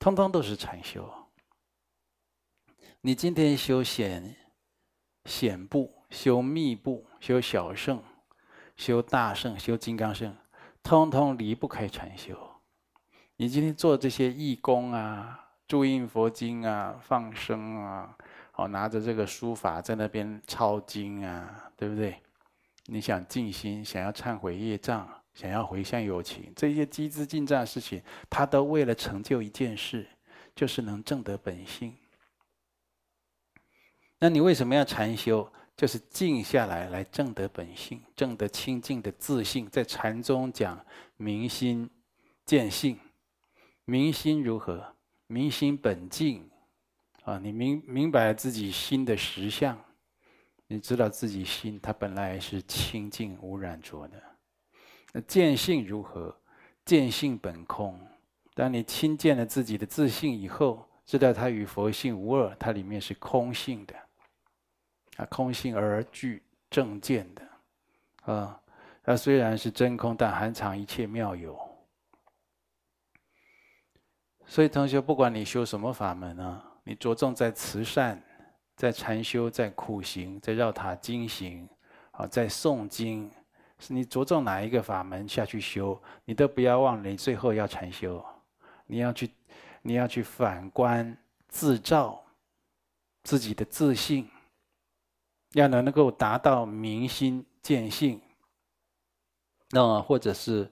[0.00, 1.08] 通通都是禅修。
[3.00, 4.36] 你今天修显
[5.26, 8.02] 显部、修密部、修小圣、
[8.76, 10.36] 修大圣、修金刚圣，
[10.82, 12.36] 通通离不开禅修。
[13.36, 18.16] 你今天做这些义工啊、注印佛经啊、放生啊，
[18.56, 22.20] 哦，拿着这个书法在那边抄经啊，对不对？
[22.86, 30.06] 你想静心，想要忏悔业障，想要回向有情，这些积资净障的事情，他都为了成就一件事，
[30.54, 31.96] 就是能证得本性。
[34.18, 35.50] 那你为什么要禅修？
[35.80, 39.66] 就是静下来，来证得本性，证得清净的自信。
[39.70, 40.78] 在禅宗讲
[41.16, 41.88] 明心
[42.44, 42.98] 见性，
[43.86, 44.94] 明心如何？
[45.26, 46.46] 明心本净
[47.22, 47.38] 啊！
[47.38, 49.82] 你明明白自己心的实相，
[50.66, 54.22] 你知道自己心它本来是清净无染浊的。
[55.14, 56.38] 那见性如何？
[56.84, 57.98] 见性本空。
[58.52, 63.94] 当你亲见了自己的自信以后，知道它与佛性无二，它里面是空性的。
[65.16, 68.60] 啊，空性而具正见的，啊，
[69.02, 71.58] 它虽然是真空，但含藏一切妙有。
[74.46, 78.20] 所以同学，不管你修什么法门啊，你着重在慈善，
[78.74, 81.68] 在禅修，在苦行，在绕塔经行，
[82.12, 83.30] 啊，在诵经，
[83.78, 88.24] 是你着重哪一个法门下去修，你都不要忘了，你最后要禅修，
[88.86, 89.30] 你要去，
[89.82, 91.16] 你要去反观
[91.48, 92.20] 自照
[93.22, 94.28] 自己的自信。
[95.52, 98.20] 要能能够达到明心见性，
[99.70, 100.70] 那或者是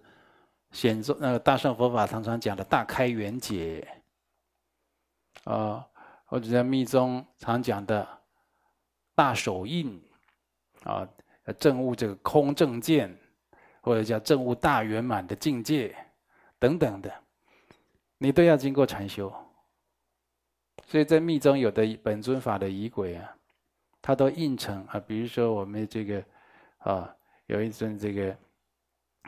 [0.70, 3.86] 显宗那个大乘佛法常常讲的大开圆解，
[5.44, 5.84] 啊，
[6.24, 8.06] 或者在密宗常讲的
[9.14, 10.00] 大手印，
[10.84, 11.08] 啊，
[11.58, 13.18] 证悟这个空正见，
[13.80, 15.96] 或者叫证悟大圆满的境界
[16.58, 17.12] 等等的，
[18.18, 19.32] 你都要经过禅修。
[20.86, 23.36] 所以在密宗有的本尊法的仪轨啊，
[24.00, 26.24] 它都印成啊，比如说我们这个
[26.78, 27.14] 啊，
[27.46, 28.36] 有一尊这个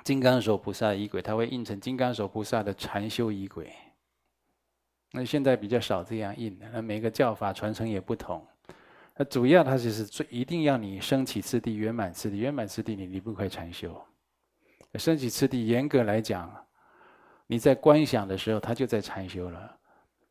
[0.04, 3.72] 金刚手菩萨仪轨，它会印成金刚手菩萨的禅修仪轨。
[5.12, 8.46] 那现在比较少这样印的，那每个教法传承也不同。
[9.16, 14.00] 那主要它就是最一定要你升起次第圆满次第，圆满次第你离不开禅修。
[14.94, 16.52] 升起次第严格来讲，
[17.46, 19.78] 你在观想的时候，它就在禅修了，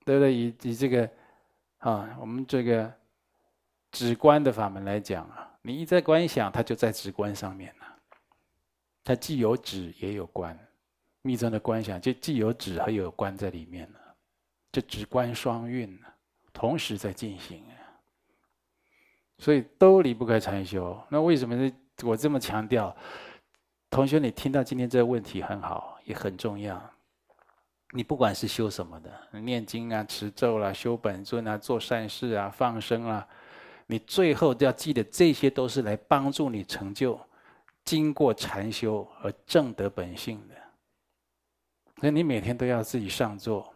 [0.05, 0.33] 对不对？
[0.33, 1.09] 以以这个。
[1.79, 2.93] 啊，我们这个
[3.91, 7.85] 止观的法门来讲啊，你一在观想，它就在止观上面了。
[9.03, 10.57] 它既有止也有观，
[11.21, 13.99] 密宗的观想就既有止还有观在里面了，
[14.71, 15.99] 就止观双运，
[16.53, 17.63] 同时在进行。
[19.41, 21.01] 所以都离不开禅修。
[21.09, 21.71] 那为什么呢？
[22.03, 22.93] 我这么强调，
[23.89, 26.77] 同学，你听到今天这个问题很好，也很重要。
[27.91, 33.25] 你不管是修什么的，念经啊、持咒啦、修本尊啊、做善事啊、放生啊，
[33.91, 37.19] 你最后要记得，这些都是来帮助你成就，
[37.83, 40.53] 经过禅修而证得本性的。
[41.99, 43.73] 所以你每天都要自己上座，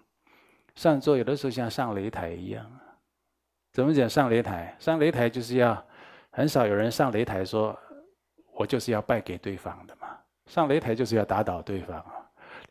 [0.75, 2.63] 上座有的时候像上擂台一样。
[3.71, 4.77] 怎么讲上擂台？
[4.79, 5.83] 上擂台就是要，
[6.29, 7.75] 很少有人上擂台说，
[8.53, 10.15] 我就是要败给对方的嘛。
[10.45, 12.29] 上擂台就是要打倒对方啊。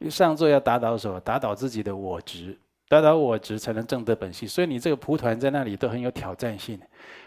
[0.09, 1.19] 上座要打倒什么？
[1.19, 2.57] 打倒自己的我执，
[2.93, 4.47] 达到我执才能证得本性。
[4.47, 6.79] 所以你这个蒲团在那里都很有挑战性。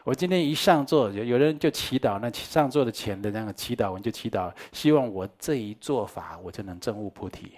[0.03, 7.53] 我今天一上座，有有人就祈祷，那上座的前的那个祈祷文就祈祷，希望我这一做法我就能证悟菩提，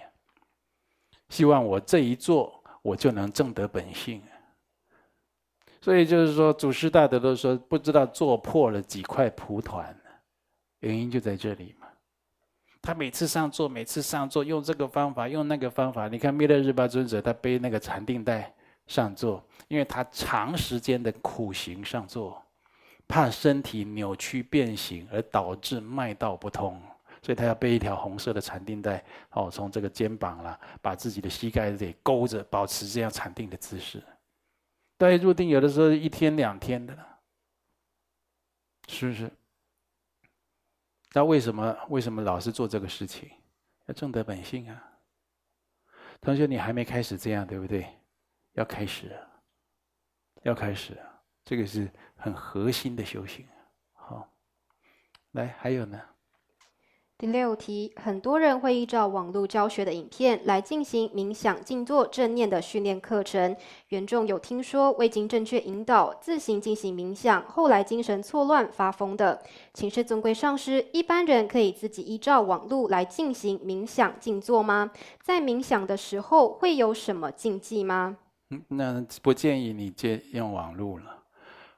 [1.28, 4.22] 希望我这一做我就能证得本性。
[5.82, 9.94] 所以就是说，祖师大德都说，不知道做破了几块蒲团，
[10.80, 11.74] 原因就在这里。
[12.88, 16.08] 他每次上座，每次上座用这个方法，用那个方法。
[16.08, 18.50] 你看弥勒日巴尊者，他背那个禅定带
[18.86, 22.42] 上座，因为他长时间的苦行上座，
[23.06, 26.80] 怕身体扭曲变形而导致脉道不通，
[27.20, 34.02] 所以他要背一条红色的禅定带，哦，从这个肩膀啦，把自己的膝盖给勾着，保持这样禅定的姿势。
[34.96, 37.06] 对，入定有的时候一天两天的了，
[38.88, 39.30] 是不是？
[41.18, 43.28] 那为什么为什么老是做这个事情？
[43.86, 44.92] 要正得本性啊！
[46.20, 47.92] 同学，你还没开始这样，对不对？
[48.52, 49.18] 要开始，
[50.42, 50.96] 要开始，
[51.44, 53.44] 这个是很核心的修行。
[53.94, 54.32] 好，
[55.32, 56.00] 来，还有呢？
[57.20, 63.56] 第六题，很多人会依照网络教学的影片来进行冥想、静坐、正念的训练课程。
[63.88, 69.42] 缘众有听说未经正确引导，自行进行冥想，后来精神错乱发疯的。
[69.74, 74.92] 请示尊贵上师，一般人可以自己依照网络来进行冥想、静坐吗？
[75.20, 78.16] 在冥想的时候会有什么禁忌吗？
[78.68, 81.24] 那不建议你借用网络了。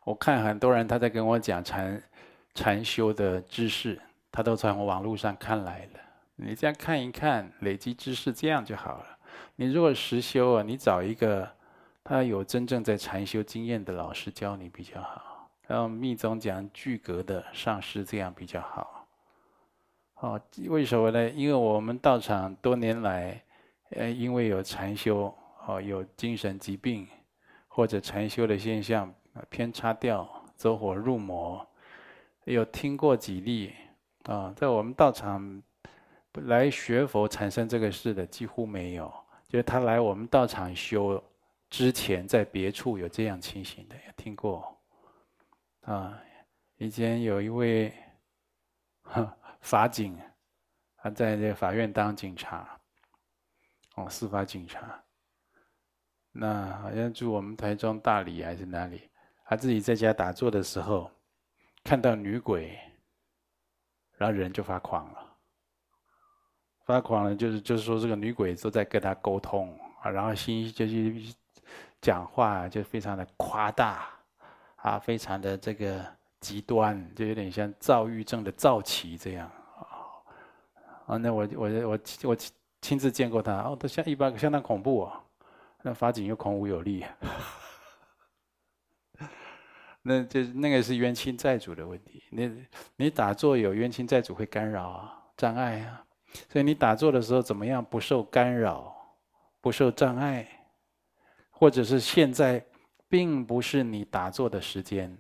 [0.05, 2.03] 我看很多人他在跟我讲禅
[2.55, 3.99] 禅修的知识。
[4.33, 6.01] 他都从网络上看来的，
[6.37, 9.19] 你这样看一看，累积知识，这样就好了。
[9.57, 11.49] 你如果实修啊，你找一个
[12.05, 15.51] 他有真正在禅修经验的老师教你比较好。
[15.67, 19.07] 然后密宗讲具格的上师，这样比较好。
[20.17, 21.31] 哦，为什么呢？
[21.31, 23.41] 因为我们道场多年来，
[23.91, 25.33] 呃，因为有禅修，
[25.67, 27.07] 哦，有精神疾病，
[27.69, 29.13] 或者禅修的现象
[29.49, 31.65] 偏差掉，走火入魔，
[32.45, 33.73] 有听过几例。
[34.31, 35.61] 啊，在我们道场
[36.35, 39.13] 来学佛产生这个事的几乎没有，
[39.49, 41.21] 就是他来我们道场修
[41.69, 44.81] 之前，在别处有这样情形的，也听过。
[45.81, 46.17] 啊，
[46.77, 47.93] 以前有一位
[49.63, 50.17] 法警，
[50.99, 52.79] 他在这个法院当警察，
[53.97, 55.03] 哦，司法警察。
[56.31, 59.11] 那好像住我们台中大理还是哪里，
[59.45, 61.11] 他自己在家打坐的时候，
[61.83, 62.79] 看到女鬼。
[64.21, 65.19] 然后人就发狂了，
[66.85, 71.35] 发狂了就是就是说这个女鬼都在跟他沟通啊，然后心就是
[72.03, 74.11] 讲话就非常的夸大
[74.77, 76.05] 啊，非常的这个
[76.39, 79.51] 极端，就有点像躁郁症的躁期这样
[81.07, 81.17] 啊。
[81.17, 82.37] 那我我我我
[82.83, 85.13] 亲自见过他哦，都像一般相当恐怖哦。
[85.81, 87.07] 那法警又孔武有力
[90.03, 92.23] 那就那个是冤亲债主的问题。
[92.31, 96.05] 你你打坐有冤亲债主会干扰啊，障碍啊，
[96.49, 98.95] 所以你打坐的时候怎么样不受干扰，
[99.61, 100.49] 不受障碍，
[101.51, 102.65] 或者是现在
[103.09, 105.17] 并不是你打坐的时间，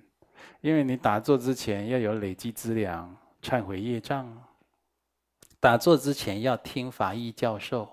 [0.61, 4.45] 因为你打坐之前要有累积资粮、忏悔业障。
[5.59, 7.87] 打坐之前要听法义教授，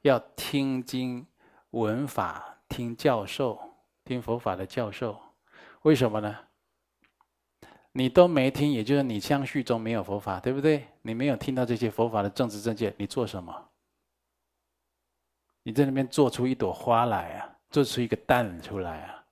[0.00, 1.26] 要听经
[1.72, 3.60] 闻法，听教授，
[4.02, 5.20] 听佛法的教授。
[5.86, 6.36] 为什么呢？
[7.92, 10.84] 你都没听，也就是你相续中没有佛法，对不对？
[11.02, 13.70] 你没有听到这些佛法的正知正见，你做什么？
[15.62, 19.26] 你在那边做出一朵花来啊，做出一个蛋出来啊！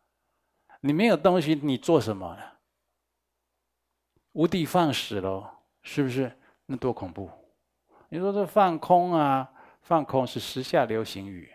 [0.81, 2.43] 你没有东西，你做什么呢？
[4.35, 5.51] 无的放矢喽，
[5.83, 6.39] 是不是？
[6.67, 7.29] 那多恐怖！
[8.11, 9.51] 你说这放空啊？
[9.83, 11.53] 放空是时下流行语。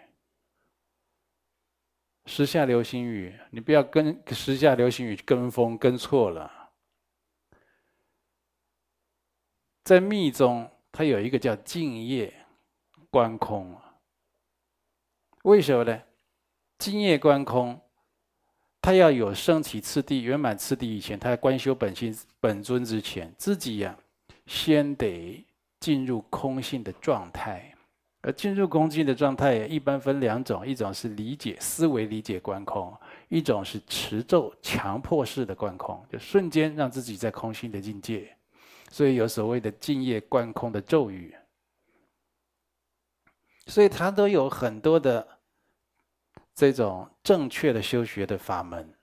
[2.29, 6.69] 时下流行语，你不要跟时下流行语跟风跟错了。
[9.83, 12.31] 在密宗，它有一个叫静业
[13.09, 13.75] 观空。
[15.41, 15.99] 为什么呢？
[16.77, 17.81] 净业观空，
[18.79, 23.97] 它要有升起次第、圆满次第以前，它观修本心本尊之前，自己呀、
[24.45, 25.43] 先得
[25.79, 27.73] 进入空性的状态。
[28.31, 32.93] 进入空性的状态，一般分两种：一种是理解思维理解观空，
[33.27, 38.35] 一种是持咒强迫式的观空，就瞬间让自己在空性的境界。
[38.91, 41.35] 所以有所谓的敬业观空的咒语。
[43.67, 45.25] 所以它都有很多的
[46.53, 48.93] 这种正确的修学的法门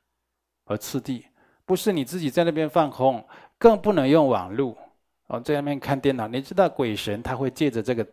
[0.65, 1.25] 和次第，
[1.65, 3.25] 不是你自己在那边放空，
[3.57, 4.77] 更不能用网路
[5.29, 6.29] 哦，在那边看电脑。
[6.29, 8.07] 你知道鬼神他会借着这个。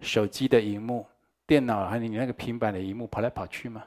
[0.00, 1.06] 手机的荧幕、
[1.46, 3.84] 电脑还有你那个平板的荧幕跑来跑去吗？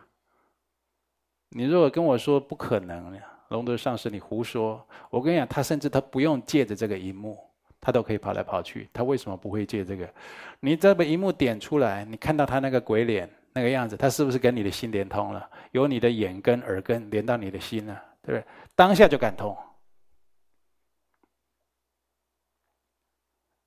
[1.49, 4.83] 你如果跟我说不可能，龙德上师你胡说。
[5.11, 7.37] 我跟你讲，他甚至他不用借着这个荧幕，
[7.79, 8.89] 他都可以跑来跑去。
[8.91, 10.11] 他为什么不会借这个？
[10.59, 15.47] 你这个荧幕点出来，你看到他那个鬼脸那个样子，他是不是跟你的心连通了？
[15.73, 18.45] 由你的眼根、耳根连到你的心了，对不对？
[18.75, 19.55] 当下就感通，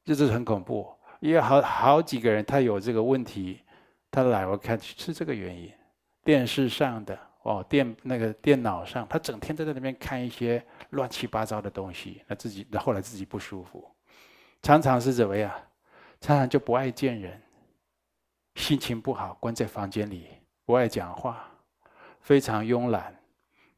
[0.04, 0.95] 这是很恐怖。
[1.26, 3.60] 因为好好几个人，他有这个问题，
[4.12, 5.68] 他来我看是这个原因。
[6.22, 13.84] 电视上的哦，电那个电脑上，他整天都在那边看一些乱七八糟的东西，那自己后来自己不舒服，
[14.62, 15.52] 常常是怎么样？
[16.20, 17.42] 常常就不爱见人，
[18.54, 20.28] 心情不好，关在房间里，
[20.64, 21.44] 不爱讲话，
[22.20, 23.12] 非常慵懒，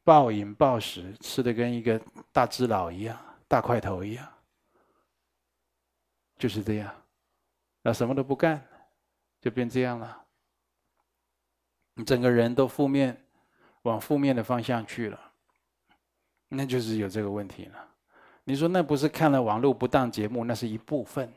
[0.03, 1.99] 暴饮暴食，吃的跟一个
[2.31, 4.27] 大只佬一样，大块头一样，
[6.37, 6.93] 就是这样。
[7.93, 8.63] 什么都不干，
[9.41, 10.25] 就变这样了。
[11.95, 13.25] 你整个人都负面，
[13.81, 15.19] 往负面的方向去了，
[16.47, 17.87] 那就是有这个问题了。
[18.45, 21.31] 你说那不是看了网络不当节目，那是一部分，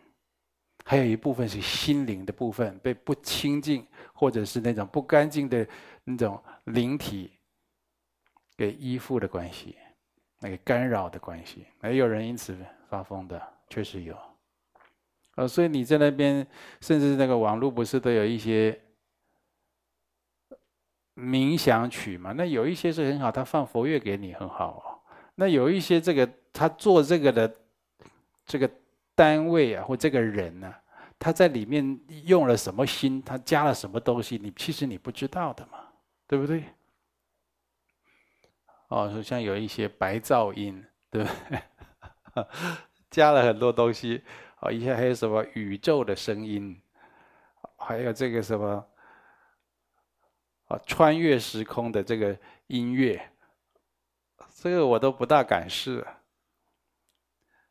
[0.85, 5.67] 还有一部分是心灵的部分被不清净，或者是那种不干净的
[6.05, 7.39] 那种灵体
[8.57, 9.77] 给依附的关系，
[10.39, 12.57] 那个干扰的关系，没有人因此
[12.89, 14.17] 发疯的，确实有。
[15.37, 16.47] 哦，所以你在那边，
[16.81, 18.79] 甚至那个网络不是都有一些
[21.15, 22.33] 冥想曲嘛？
[22.33, 24.85] 那有一些是很好，他放佛乐给你很好哦。
[25.37, 27.55] 那有一些这个他做这个的
[28.45, 28.71] 这个
[29.15, 30.75] 单位啊，或这个人呢，
[31.19, 35.79] 他在里面用了什么心，他加了什么东西，你其实你不知道的嘛，
[36.27, 36.65] 对不对？
[38.89, 42.45] 哦，像有一些白噪音，对不对？
[43.11, 44.23] 加了很多东西。
[44.63, 46.81] 哦，一下还有什么宇宙的声音，
[47.77, 48.87] 还有这个什么
[50.67, 52.37] 啊，穿越时空的这个
[52.69, 53.21] 音乐，
[54.55, 56.07] 这个我都不大敢试。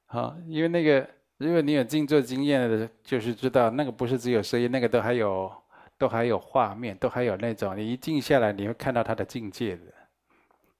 [0.07, 5.49] 啊，因为那个如果你有静坐经验的，就是知道那个不是只有声音，那个都还有
[5.97, 9.93] 都还有画面，都还有那种你一静下来你会看到他的境界的，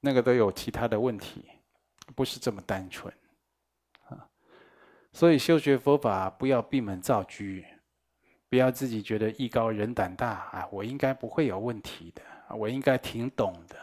[0.02, 1.46] 那个都有其他的问题，
[2.14, 3.14] 不是这么单纯。
[5.14, 7.44] 所以修学佛法，不要闭门造车，
[8.50, 10.68] 不要自己觉得艺高人胆大啊！
[10.72, 12.22] 我应该不会有问题的，
[12.56, 13.76] 我应该挺懂的，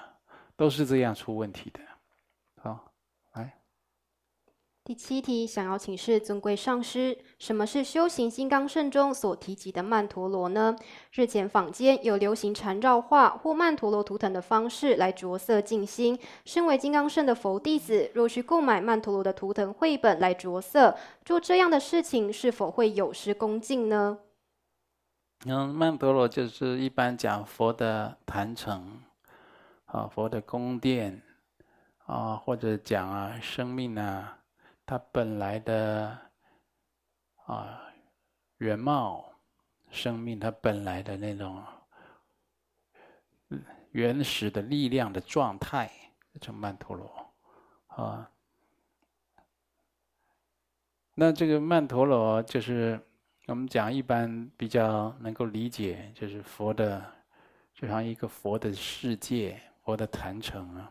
[0.57, 1.81] 都是这样出问题的。
[2.63, 2.93] 好，
[3.33, 3.55] 来。
[4.89, 10.75] 第七题，想要请示尊贵上师，什么是修行金刚圣中所提及的曼陀罗呢？
[11.13, 16.19] 日前坊间有流行禅绕画或曼陀罗图腾的方式来着色静心。
[16.47, 24.21] 身为金刚圣的佛弟子，若需购买曼陀罗的图腾绘本来着色，做这样的事情是否会有失恭敬呢？
[25.45, 29.03] 嗯，曼陀罗就是一般讲佛的坛城，
[29.85, 31.21] 啊，佛的宫殿，
[32.07, 34.38] 啊，或者讲啊，生命啊，
[34.89, 36.19] 它本来的
[37.45, 37.79] 啊
[38.57, 39.31] 原貌，
[39.91, 41.63] 生命它本来的那种
[43.91, 45.91] 原始的力量的状态，
[46.41, 47.35] 叫曼陀罗
[47.89, 48.31] 啊。
[51.13, 52.99] 那这个曼陀罗就是
[53.45, 57.05] 我们讲一般比较能够理解，就是佛的，
[57.75, 60.91] 就像一个佛的世界，佛的坛城啊。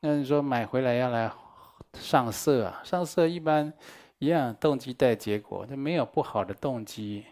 [0.00, 1.30] 那你说买回来要来
[1.94, 2.80] 上色啊？
[2.84, 3.72] 上色一般
[4.18, 7.24] 一样，动机带结果，那没有不好的动机，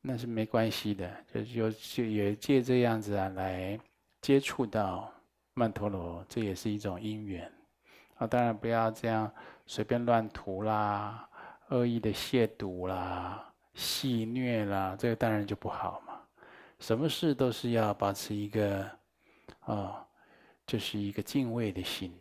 [0.00, 1.10] 那是没关系的。
[1.32, 3.78] 就就就也借这样子啊来
[4.20, 5.12] 接触到
[5.54, 7.50] 曼陀罗，这也是一种因缘
[8.16, 8.26] 啊。
[8.26, 9.30] 当然不要这样
[9.66, 11.28] 随便乱涂啦。
[11.68, 16.20] 恶意的亵渎啦、戏谑啦，这个当然就不好嘛。
[16.80, 18.86] 什么事都是要保持一个，
[19.60, 20.06] 啊、
[20.66, 22.12] 就是一个敬畏的心，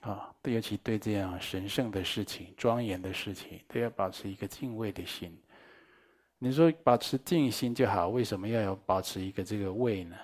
[0.00, 5.36] 啊、哦，尤其对这样神圣的事情、庄严的事情，都要保持一个敬畏的心。
[6.38, 10.16] 你说保持静心就好，为什么要有保持一个这个畏呢？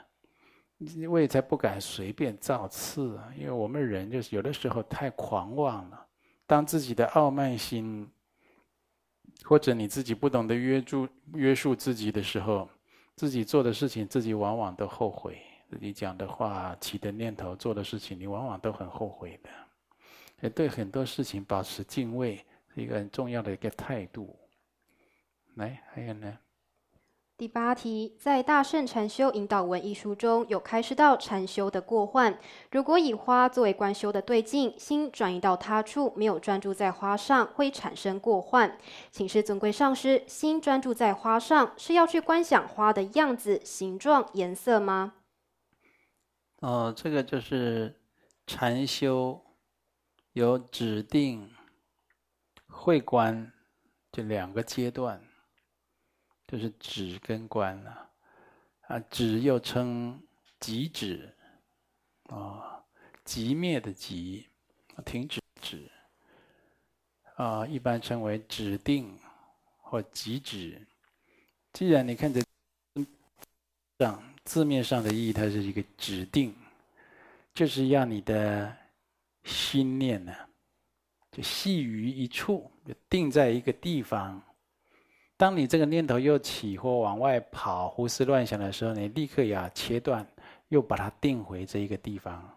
[1.09, 6.07] 畏才不敢随便造次啊，因为我们人就是有的时候太狂妄了，
[6.47, 8.11] 当自己的傲慢心。
[9.45, 12.69] 或者你自己不懂得约住约束自己的时候，
[13.17, 15.43] 自己做的事情自己往往都后悔，
[15.73, 19.49] 自己讲的话、起的念头、做的事情，你往往都很后悔的。
[20.43, 22.45] 也对很多事情保持敬畏
[22.75, 24.39] 是一个很重要的一个态度。
[25.55, 26.39] 来，还有呢？
[27.39, 32.39] 第八题，在《大圣禅修引导文》一书中有开示到禅修的过患。
[32.71, 38.77] 如果以花作为观修的对境，心转移到他处，没有专注在花上，会产生过患。
[39.11, 45.15] 请示尊贵上师，心专注在花上，是要去观想花的样子、形状、颜色吗？
[46.63, 48.01] 哦，这个就是
[48.47, 49.45] 禅修
[50.33, 51.53] 有止定、
[52.67, 53.53] 会观
[54.11, 55.23] 这两个阶段。
[56.47, 58.11] 就是止跟观了，
[58.83, 60.23] 啊，止又称
[60.61, 61.35] 寂止，
[62.25, 62.85] 啊，
[63.25, 64.51] 即灭的即，
[65.03, 65.91] 停止止，
[67.37, 69.19] 啊，一般称为止定
[69.81, 70.87] 或即止。
[71.73, 72.43] 既然你看着
[73.97, 76.55] 这样字面上的意义，它是一个指定，
[77.55, 78.75] 就是让你的
[79.45, 80.35] 心念呢，
[81.31, 84.41] 就系于一处，就定在一个地方。
[85.37, 90.25] 当你这个念头又起或往外跑、胡思乱想的时候，你立刻要切断，
[90.69, 92.49] 又把它定回这一个地方。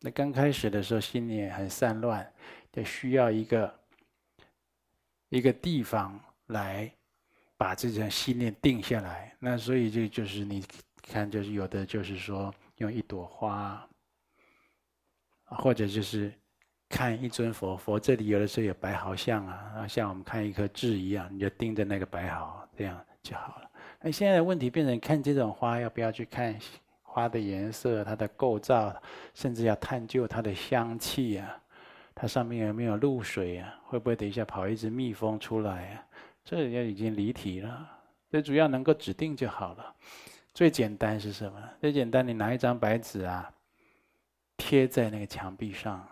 [0.00, 2.30] 那刚开始的时候，心念很散乱，
[2.70, 3.74] 就需要一个
[5.30, 6.90] 一个地方来
[7.56, 9.34] 把这种心念定下来。
[9.38, 10.62] 那所以这就是你
[11.08, 13.88] 看，就是有的就是说用一朵花，
[15.44, 16.32] 或者就是。
[16.90, 23.70] 看一尊佛，佛这里有的时候有白毫像啊，像我们看一颗痣一样，你就盯着那个白毫，这样就好了。
[24.00, 26.58] 那现在的问题变成看这种花，要不要去看
[27.02, 28.90] 花的颜色、它的构造，
[29.34, 31.60] 甚至要探究它的香气啊，
[32.14, 33.78] 它上面有没有露水啊？
[33.84, 36.06] 会不会等一下跑一只蜜蜂出来啊？
[36.42, 37.86] 这也已经离题了。
[38.30, 39.94] 最主要能够指定就好了。
[40.58, 41.56] 最简单是什么？
[41.80, 43.48] 最简单，你拿一张白纸啊，
[44.56, 46.04] 贴在那个墙壁上。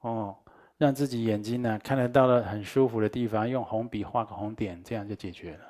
[0.00, 0.36] 哦，
[0.78, 5.64] 让自己眼睛呢看得到了很舒服的地方，用红笔画个红点，这样就解决了。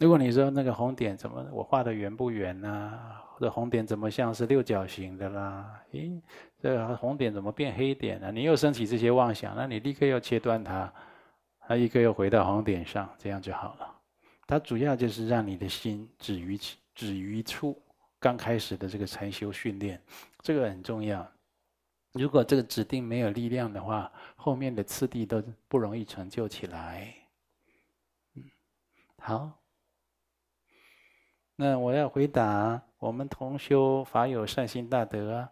[0.00, 3.22] 如果你说那个红点怎么我画的圆不圆啊？
[3.34, 5.80] 或者红点怎么像是六角形的啦？
[5.92, 6.20] 诶，
[6.58, 8.32] 这个红点怎么变黑点了？
[8.32, 10.92] 你又升起这些妄想，那你立刻要切断它，
[11.68, 13.94] 它立刻又回到红点上，这样就好了。
[14.50, 16.58] 它主要就是让你的心止于
[16.92, 17.80] 止于初，
[18.18, 20.02] 刚开始的这个禅修训练，
[20.42, 21.24] 这个很重要。
[22.14, 27.14] 如果这个指定没有力量的话，后面的次第都不容易成就起来。
[28.34, 28.42] 嗯，
[29.20, 29.52] 好。
[31.54, 35.48] 那我要回答我们同修法友善心大德，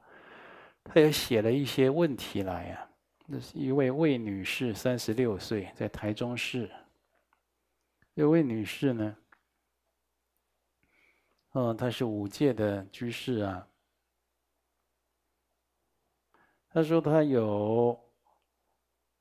[0.83, 2.89] 他也写了一些问题来呀。
[3.27, 6.69] 那是一位魏女士，三十六岁，在台中市。
[8.19, 9.17] 这位女士呢，
[11.53, 13.65] 哦，她是五戒的居士啊。
[16.73, 17.97] 他说他有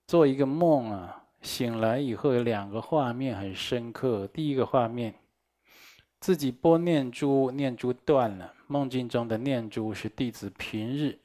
[0.08, 4.26] 做一个梦啊，醒来以后有两个画面很深刻。
[4.26, 5.14] 第一个画面，
[6.20, 8.52] 自己拨念珠，念珠断了。
[8.66, 11.20] 梦境中的念珠是弟子平日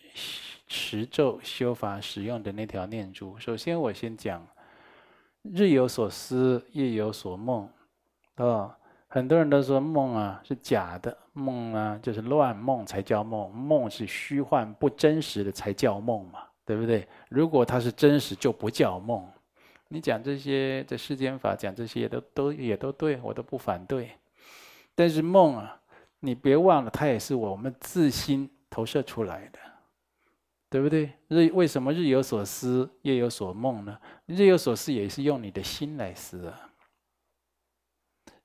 [0.66, 3.39] 持咒修法使用的那条念珠。
[3.39, 4.47] 首先我先讲，
[5.43, 7.68] 日有所思，夜有所梦，
[8.36, 8.76] 啊，
[9.09, 17.07] 很多人都说梦啊是假的，梦啊就是乱梦才叫梦，梦是虚幻不真实的才叫梦嘛，对不对？
[17.28, 19.26] 如果它是真实，就不叫梦。
[19.88, 24.11] 你讲这些在世间法讲这些都都也都对，我都不反对。
[24.95, 25.80] 但是梦啊，
[26.20, 29.59] 你别忘了，它也是我们自心投射出来的，
[30.73, 31.12] 对不对？
[31.29, 33.99] 日为什么日有所思，夜有所梦呢？
[34.25, 36.73] 日有所思也是用你的心来思啊。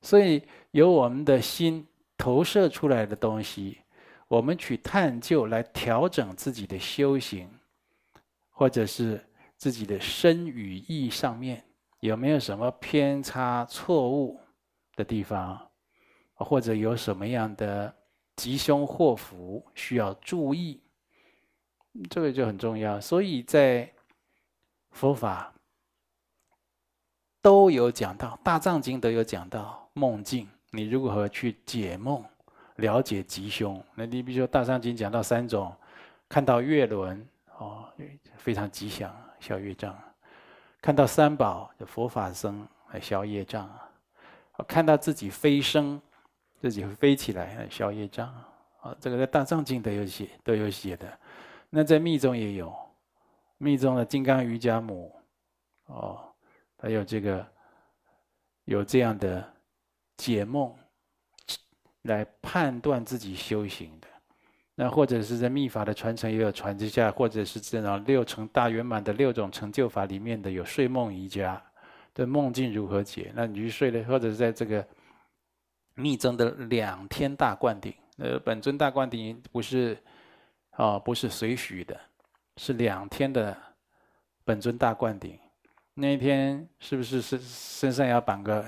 [0.01, 3.77] 所以，由我们的心投射出来的东西，
[4.27, 7.49] 我们去探究，来调整自己的修行，
[8.49, 9.25] 或者是
[9.55, 11.63] 自己的身语意上面
[12.01, 14.37] 有没有什么偏差、错误
[14.97, 15.65] 的地方，
[16.33, 17.95] 或者有什么样的
[18.35, 20.81] 吉凶祸福需要注意，
[22.09, 22.99] 这个就很重要。
[22.99, 23.89] 所以在
[24.91, 25.53] 佛法
[27.41, 29.83] 都有讲到，《大藏经》都有讲到。
[29.97, 32.23] 梦境，你如何去解梦，
[32.75, 33.83] 了解吉凶？
[33.95, 35.75] 那你比如说《大藏经》讲到三种，
[36.29, 37.27] 看到月轮
[37.57, 37.89] 哦，
[38.37, 39.91] 非常吉祥，消业障；
[40.79, 43.67] 看到三宝，就佛法僧来消业障；
[44.67, 45.99] 看到自己飞升，
[46.61, 48.27] 自己会飞起来来消业障。
[48.81, 51.19] 啊，这个在《大藏经》都有写，都有写的。
[51.69, 52.73] 那在密宗也有，
[53.57, 55.13] 密宗的金刚瑜伽母，
[55.85, 56.33] 哦，
[56.77, 57.45] 还有这个
[58.65, 59.53] 有这样的。
[60.17, 60.75] 解梦
[62.01, 64.07] 来判断自己修行的，
[64.73, 71.63] 那或者是在密法的传承也有传之下，或者是这种六成大圆满的六种成就法里面的有睡梦瑜伽
[72.15, 73.31] 的梦境如何解？
[73.35, 74.83] 那你去睡了，或者是在这个
[75.93, 79.95] 密宗的两天大灌顶，呃，本尊大灌顶不是
[80.77, 81.99] 啊、哦，不是随许的，
[82.55, 83.55] 是两天的
[84.43, 85.37] 本尊大灌顶。
[85.93, 88.65] 那一天是不是身身上要绑个？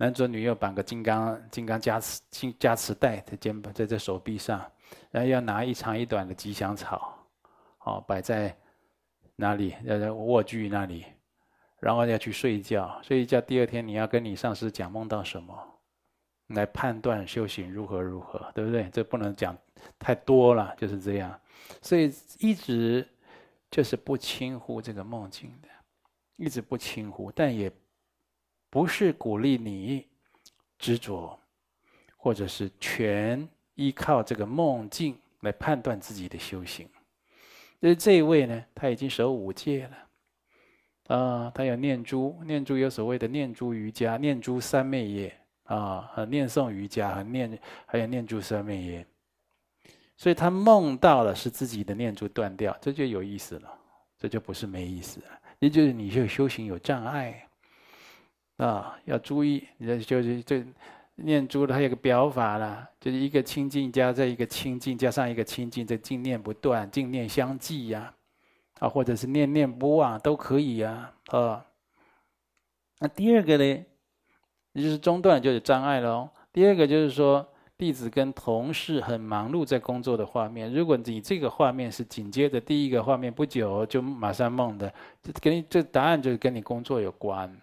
[0.00, 4.64] 男左女右绑个金刚金刚加持金加持带在肩膀在这手臂上，
[5.10, 7.18] 然后要拿一长一短的吉祥草，
[7.80, 8.56] 哦，摆在
[9.34, 9.74] 哪里？
[9.82, 11.04] 要在卧具那里，
[11.80, 12.96] 然后要去睡觉。
[13.02, 15.77] 睡一觉，第二天你要跟你上司讲梦到什么，
[16.48, 18.90] 来判断修行如何如何，对不对？
[18.92, 19.56] 这不能讲
[19.98, 21.40] 太多了，就是这样。
[21.80, 23.08] 所以一直
[23.70, 25.68] 就是不轻忽这个梦境的，
[26.36, 27.72] 一直不轻忽，但也。
[28.70, 30.06] 不是鼓励你
[30.78, 31.40] 执着，
[32.18, 36.86] 或者是全依靠这个梦境来判断自己的修行。
[37.80, 49.06] 就是这一位呢，他已经守五戒了，啊，他有念珠，念珠有所谓的念珠瑜伽、念珠三昧耶啊，和念诵瑜伽和念还有念珠三昧耶。
[50.16, 53.72] 所以他梦到了是自己的念珠断掉，这就有意思了，
[54.18, 55.26] 这就不是没意思了，
[55.60, 57.46] 也就是你就修行有障碍。
[58.56, 60.64] 啊，要注意，你就是这
[61.14, 68.12] 念珠的，还有个表法啦，就是一个清净加在一个清净，加上一个清净，这净念不断，净念相继呀，
[68.80, 71.64] 啊，或者是念念不忘都可以呀，啊。
[72.98, 73.84] 那第二个呢，
[74.78, 76.30] 也就是中断就有障碍喽。
[76.52, 77.44] 第二个就是说，
[77.76, 87.60] 弟子跟同事很忙碌在工作的画面，如果你这个画面是紧接着第一个画面，不久就马上梦的，这跟你这答案就是跟你工作有关。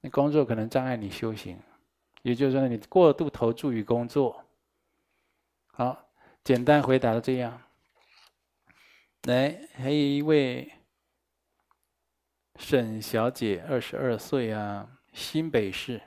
[0.00, 1.58] 你工作可能障碍你修行，
[2.22, 4.44] 也就是说你过度投注于工作。
[5.72, 6.06] 好，
[6.44, 7.60] 简单回答的这样。
[9.24, 10.70] 来，还有一位
[12.54, 16.00] 沈小姐，二十二岁啊，新北市，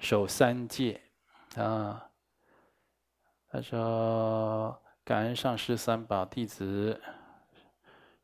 [0.00, 1.00] 守三戒
[1.54, 2.08] 啊。
[3.52, 7.00] 他说：“感恩上师三宝弟子。”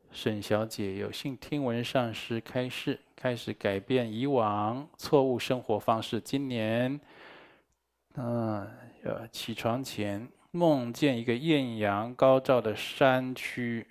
[0.09, 6.19] 沈小姐有幸听闻上师开示，开始改变以往错误生活方式。
[6.21, 6.99] 今年，
[8.15, 8.65] 嗯，
[9.31, 13.85] 起床前梦见一个艳阳高照的山区，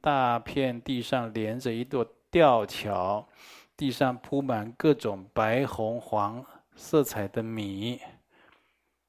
[0.00, 3.26] 大片地上连着一座吊桥，
[3.74, 8.00] 地上铺满各种白、红、黄色彩的米。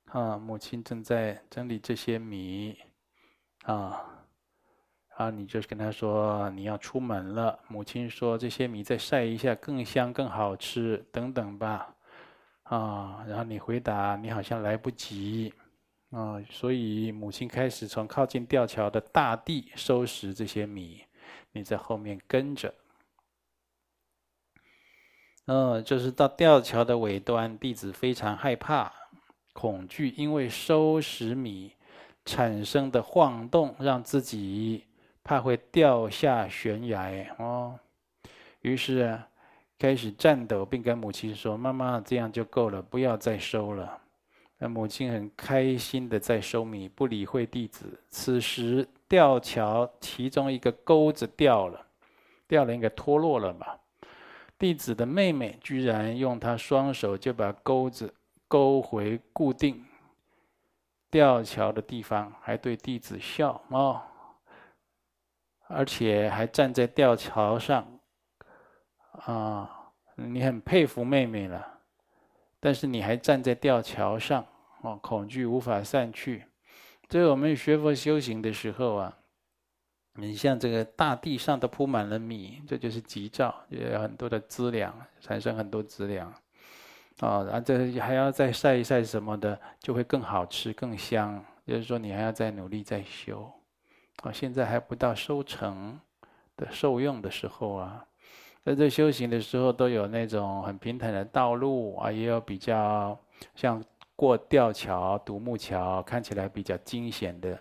[0.05, 2.77] 啊，母亲正在整理这些米，
[3.63, 4.09] 啊。
[5.15, 7.59] 啊，你就跟他说你要出门了。
[7.67, 11.95] 母亲说这些米再晒一下更香更好吃，等等吧。
[12.63, 15.53] 啊，然后你回答你好像来不及。
[16.09, 21.03] 啊，所以母亲开始从靠近吊桥的大地收拾这些米，
[21.51, 22.73] 你在后面跟着。
[25.45, 28.91] 嗯，就是到吊桥的尾端，弟子非常害怕、
[29.53, 31.73] 恐惧，因为收拾米
[32.25, 34.85] 产生的晃动，让自己。
[35.25, 37.79] 怕会掉下悬崖哦，
[38.59, 39.17] 于是
[39.79, 44.01] 开始颤抖，并跟母亲说：“妈妈，这样就够了，不要再收了。”
[44.59, 47.97] 那母亲很开心的在收米，不理会弟子。
[48.09, 51.79] 此时吊桥其中一个钩子掉了，
[52.45, 53.67] 掉了应该脱落了嘛。
[54.63, 58.13] 弟子的妹妹居然用她双手就把钩子
[58.47, 59.83] 勾回固定
[61.11, 64.01] 吊桥的地方，还对弟子笑哦，
[65.67, 67.85] 而且还站在吊桥上。
[69.25, 71.81] 啊，你很佩服妹妹了，
[72.61, 74.45] 但是你还站在吊桥上。
[74.83, 76.45] 哦，恐惧无法散去。
[77.09, 79.17] 所以我们学佛修行的时候啊，
[80.15, 86.27] 你像这个大地上都铺满了米，这就是吉兆，也有很多的资粮，产生很多资粮。
[87.19, 91.43] 啊，然后这还要再晒一晒什么的，就会更好吃、更香。
[91.65, 93.51] 就是说，你还要再努力再修。
[94.23, 95.99] 啊，现在还不到收成
[96.57, 98.05] 的受用的时候啊，
[98.63, 103.17] 在这修行的时候都有那种很平坦的道路啊，也有比较
[103.55, 103.83] 像。
[104.15, 107.59] 过吊桥、独木桥，看起来比较惊险的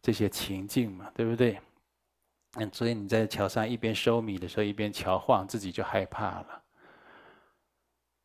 [0.00, 1.58] 这些情境嘛，对不对？
[2.54, 6.62] 嗯，所以你在桥上一边收米的时候，一边桥晃，自己就害怕了。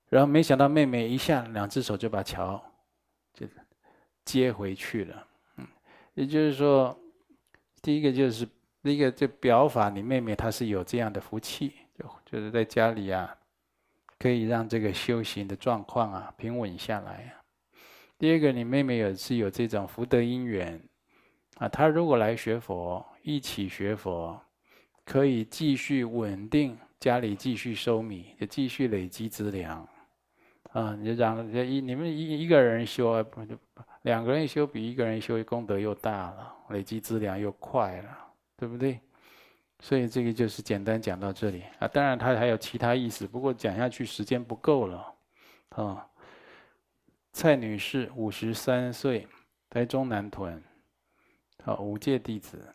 [0.10, 2.64] 然后没想到妹妹一下两只手就把桥
[3.34, 3.46] 就
[4.24, 5.28] 接回去了。
[5.58, 5.68] 嗯，
[6.14, 6.98] 也就是说，
[7.82, 8.48] 第一个就是
[8.82, 13.36] 第一个这表法，你妹妹她是有这样的福气，就就是在家里啊，
[14.18, 17.36] 可以让这个修行的状况啊平稳下来。
[18.18, 20.82] 第二个，你妹妹也是有这种福德因缘，
[21.58, 24.40] 啊，她如果来学佛，一起学佛，
[25.04, 29.88] 可以继续稳定家里，继续收米，也继续累积资粮，
[30.74, 33.58] 啊，你让一你们一一个人修啊，不就，
[34.04, 38.16] 两个人修比一个人修功德又大了，累积资粮又快了，
[38.56, 39.00] 对不对？
[39.80, 45.14] 所以这个就是简单讲到这里啊，当然它还有其他意思，不过讲下去时间不够了，
[45.70, 46.08] 啊。
[47.34, 49.28] 蔡女士，五十三岁，
[49.68, 50.64] 台中南屯，
[51.64, 52.72] 好，五戒弟子。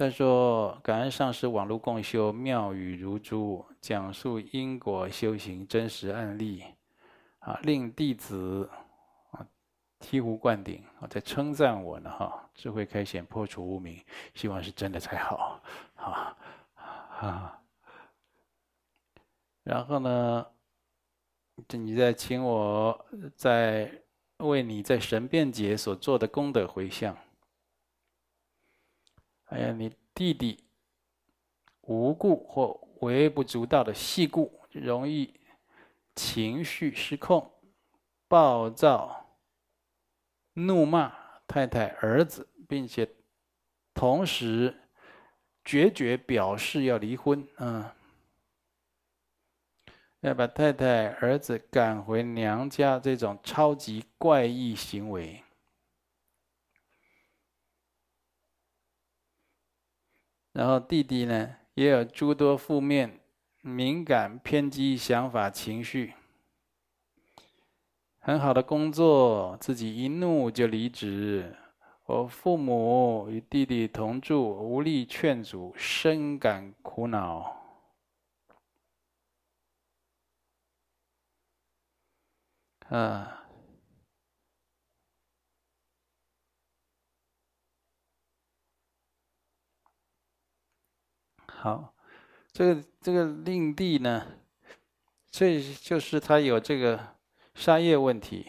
[0.00, 6.64] 他说：“感恩上师网络共修妙语如珠，讲述因果修行真实案例，
[7.40, 8.66] 啊，令弟子
[9.30, 9.46] 啊
[10.00, 15.60] 醍醐灌顶，啊，在称赞我呢，哈，智慧开显，破除无明，希望是真的才好，
[15.96, 16.34] 啊
[17.18, 17.60] 啊。
[19.62, 20.46] 然后呢？”
[21.68, 23.92] 这你在请我在
[24.38, 27.14] 为你在神变节所做的功德回向。
[29.50, 30.64] 哎呀，你弟弟
[31.82, 35.34] 无故或微不足道的细故，容易
[36.14, 37.50] 情绪失控、
[38.28, 39.38] 暴躁、
[40.52, 41.12] 怒骂
[41.48, 43.08] 太太、儿子，并且
[43.92, 44.76] 同时
[45.64, 47.96] 决绝表示要离婚，啊。
[50.20, 55.42] 要把太太、儿子赶回娘家，这种超级怪异行为，
[60.52, 63.20] 然后弟弟呢，也有诸多负面、
[63.62, 66.14] 敏感、偏激想法、情绪。
[68.18, 71.56] 很好的工作，自己一怒就离职。
[72.04, 77.56] 我父母与弟弟同住，无力劝阻，深感苦恼。
[82.88, 83.39] 啊，
[91.62, 91.92] 好，
[92.52, 94.26] 这个这个令弟呢，
[95.30, 96.98] 这就是他有这个
[97.54, 98.46] 杀业问题，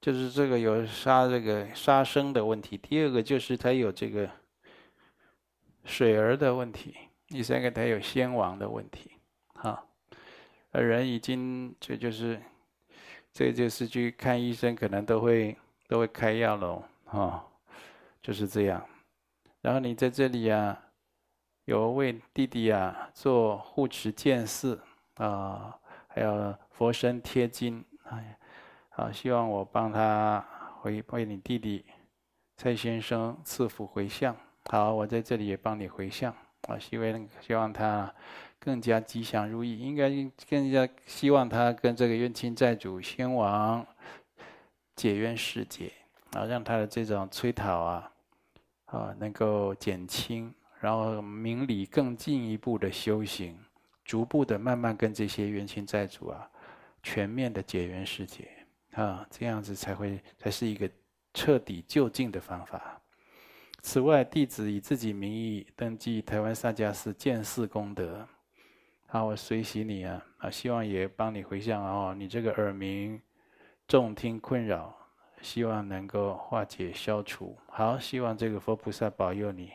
[0.00, 2.78] 就是这个有杀这个杀生的问题。
[2.78, 4.30] 第二个就是他有这个
[5.84, 6.94] 水儿的问题，
[7.26, 9.10] 第三个他有先亡的问题。
[9.54, 9.88] 好，
[10.70, 12.40] 而人已经这就是。
[13.30, 15.56] 这就是去看医生，可能都会
[15.86, 17.46] 都会开药喽，哈，
[18.20, 18.84] 就是这样。
[19.60, 20.87] 然后你在这里啊，
[21.68, 24.82] 有为弟弟啊做护持建寺
[25.16, 28.38] 啊，还有佛身贴金，哎，
[28.88, 30.42] 好，希望我帮他
[30.80, 31.84] 回为你弟弟
[32.56, 34.34] 蔡先生赐福回向。
[34.70, 38.10] 好，我在这里也帮你回向，啊，希望希望他。
[38.60, 40.10] 更加吉祥如意，应该
[40.50, 43.86] 更加希望他跟这个冤亲债主先王
[44.96, 45.92] 解冤释结，
[46.32, 48.12] 啊，让他的这种催讨啊，
[48.86, 53.58] 啊，能够减轻，然后明理更进一步的修行，
[54.04, 56.48] 逐步的慢慢跟这些冤亲债主啊，
[57.02, 58.48] 全面的解冤释结，
[58.92, 60.88] 啊，这样子才会才是一个
[61.34, 63.00] 彻底究竟的方法。
[63.80, 68.26] 此外，弟子以自己名义登记台湾萨迦寺建寺功德。
[69.06, 70.22] 好，我随喜你啊！
[70.38, 72.14] 啊，希望也帮你回向哦。
[72.14, 73.20] 你这个耳鸣、
[73.86, 74.94] 重听困扰，
[75.40, 77.56] 希望能够化解消除。
[77.68, 79.72] 好，希望这个佛菩萨保佑你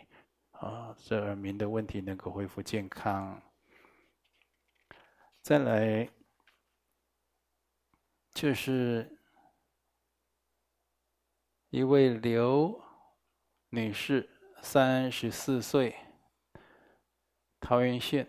[0.53, 3.41] 啊，这耳鸣的问题能够恢复健康。
[5.41, 6.09] 再来，
[8.31, 9.19] 就是
[11.69, 12.81] 一位刘
[13.69, 14.29] 女士，
[14.61, 15.95] 三十四岁，
[17.59, 18.25] 桃园县。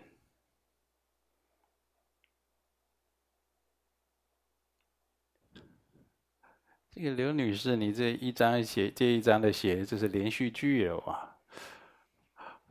[6.89, 10.97] 这个刘女士，你这一张写这一张的写，这是连续剧哦！
[11.09, 11.34] 啊！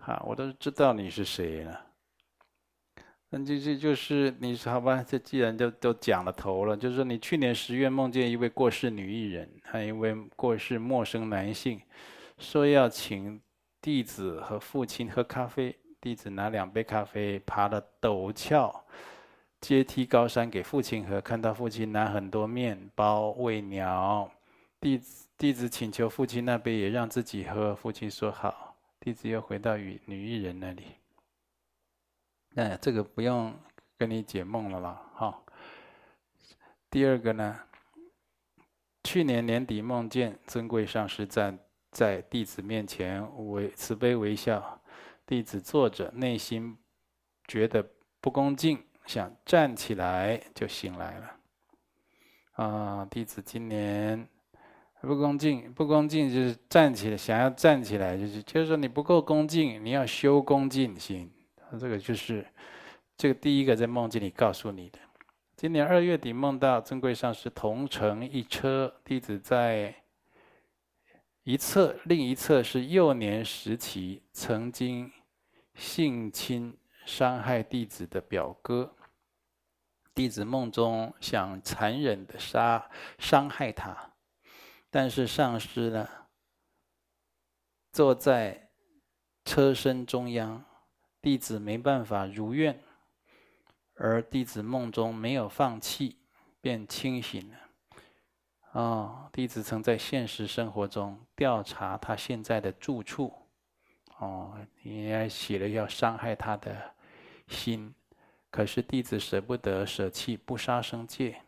[0.07, 1.81] 啊，我都知道你是谁了。
[3.31, 5.03] 那这这就是你好吧？
[5.03, 11.81] 这既然都都讲了头了，就是说你去年十月梦见一位过世女艺人，还有一位过世陌生男性。
[12.39, 13.41] 说要请
[13.81, 18.85] 弟子和父亲喝咖啡，弟子拿两杯咖啡，爬了陡峭
[19.61, 21.21] 阶梯高山给父亲喝。
[21.21, 24.31] 看到父亲拿很多面包喂鸟，
[24.81, 28.64] 弟子弟子请求父亲那杯也让自己喝，父亲说好。
[29.05, 30.95] 弟子又回到女女艺人那里。
[32.55, 33.55] 哎，这个不用
[33.99, 35.11] 跟你解梦了吧？
[35.15, 35.43] 哈。
[36.89, 37.61] 第二个呢，
[39.03, 41.59] 去年年底梦见尊贵上师在。
[41.91, 44.83] 在弟子面前微慈悲微笑，
[45.25, 46.77] 弟子坐着，内心
[47.47, 47.89] 觉得
[48.21, 51.37] 不恭敬，想站起来就醒来了。
[52.55, 54.29] 啊，弟子今年
[55.05, 61.31] 不恭敬，不恭敬就是站起来，想要站起来就是就是说你不够恭敬，你要修恭敬心。
[61.79, 62.47] 这个就是
[63.17, 64.99] 这个第一个在梦境里告诉你的。
[65.57, 69.95] 今年二月底梦到尊贵上师同乘一车，弟子在。
[71.47, 75.13] 一侧，另一侧是幼年时期曾经
[75.75, 76.75] 性侵
[77.05, 78.91] 伤害弟子的表哥。
[80.15, 82.89] 弟子梦中想残忍的杀
[83.19, 83.95] 伤害他，
[84.95, 86.09] 但是上师呢，
[87.91, 88.71] 坐在
[89.45, 90.65] 车身中央，
[91.21, 92.81] 弟子没办法如愿，
[93.97, 96.19] 而弟子梦中没有放弃，
[96.61, 97.59] 便清醒了。
[98.71, 103.33] 哦，弟子曾在现实生活中调查他现在的住处。
[104.19, 106.95] 哦，你还起了要伤害他的
[107.49, 107.93] 心，
[108.49, 111.43] 可是弟子舍不得舍弃不杀生戒。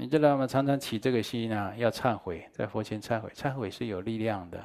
[0.00, 0.46] 你知道吗？
[0.46, 4.64] 常常起这个心啊，要忏悔，在佛前忏悔，忏悔是有力量的。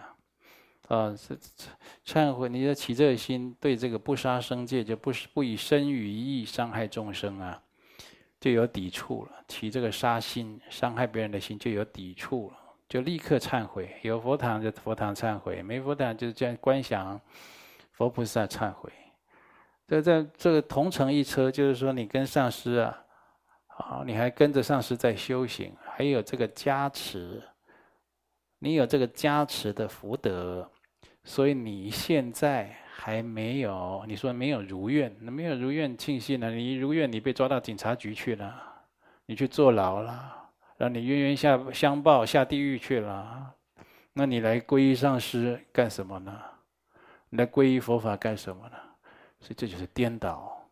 [0.90, 1.36] 啊，是
[2.06, 7.60] 忏悔，你要起这个心，对这个不杀生戒，就不不以身与意伤害众生啊。
[8.40, 12.58] 就有抵触了，起这个杀心、伤害别人的心就有抵触了，
[12.88, 13.90] 就立刻忏悔。
[14.04, 17.20] 有佛堂就佛堂忏悔，没佛堂就是这样观想
[17.94, 18.92] 佛菩萨忏悔。
[19.88, 23.03] 这在这个同乘一车，就是说你跟上师啊，
[23.78, 27.42] 啊，你还跟着上师在修行，还有这个加持，
[28.60, 30.70] 你有这个加持的福德，
[31.24, 32.76] 所以你现在。
[32.96, 36.50] 还没有，你说没有如愿，那没有如愿庆幸呢？
[36.52, 38.64] 你如愿，你被抓到警察局去了，
[39.26, 43.54] 你去坐牢了，让你冤冤下相报，下地狱去了。
[44.14, 46.40] 那你来皈依上师干什么呢？
[47.30, 48.78] 你来皈依佛法干什么呢？
[49.42, 50.66] 所以这就是颠倒。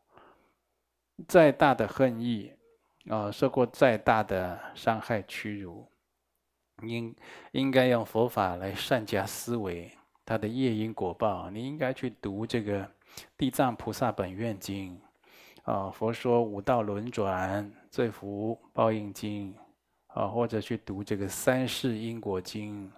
[1.28, 2.54] 再大的恨意
[3.10, 5.88] 啊，受过再大的伤害屈辱，
[6.84, 7.16] 应
[7.52, 9.92] 应该用佛法来善加思维。
[10.24, 12.84] 他的业因果报，你应该去读这个
[13.36, 14.98] 《地藏菩萨本愿经》，
[15.72, 19.54] 啊，佛说五道轮转罪福报应经，
[20.08, 22.88] 啊，或者去读这个《三世因果经》、《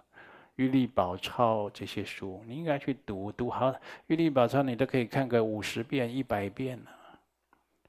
[0.56, 3.72] 玉历宝钞》这些书，你应该去读，读好
[4.08, 6.92] 《玉历宝钞》，你都可以看个五十遍、一百遍了，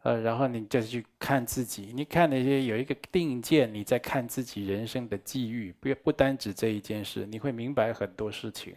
[0.04, 8.74] 呃，然后你再去看自己，你看那些有一个定见，你在看自己人生的际遇，不不单指这一件事，你会明白很多事情。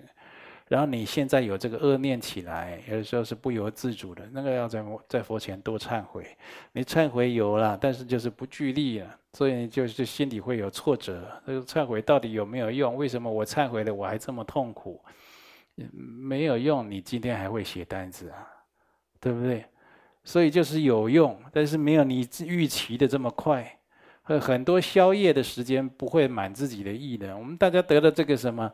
[0.70, 6.26] 然后你现在有这个恶念起来，有的时候是不由自主的，那个要在在佛前多忏悔。
[6.72, 11.30] 你忏悔有了，但是就是不具力了，所以就是心里会有挫折。
[11.46, 12.96] 这个忏悔到底有没有用？
[12.96, 15.04] 为什么我忏悔了我还这么痛苦？
[16.30, 18.48] 没有用，你今天还会写单子啊，
[19.20, 19.66] 对不对？
[20.28, 23.80] 所以就是有用，但是没有你预期的这么快。
[24.24, 27.36] 很多消夜的时间不会满自己的意的。
[27.38, 28.70] 我们大家得了这个什么？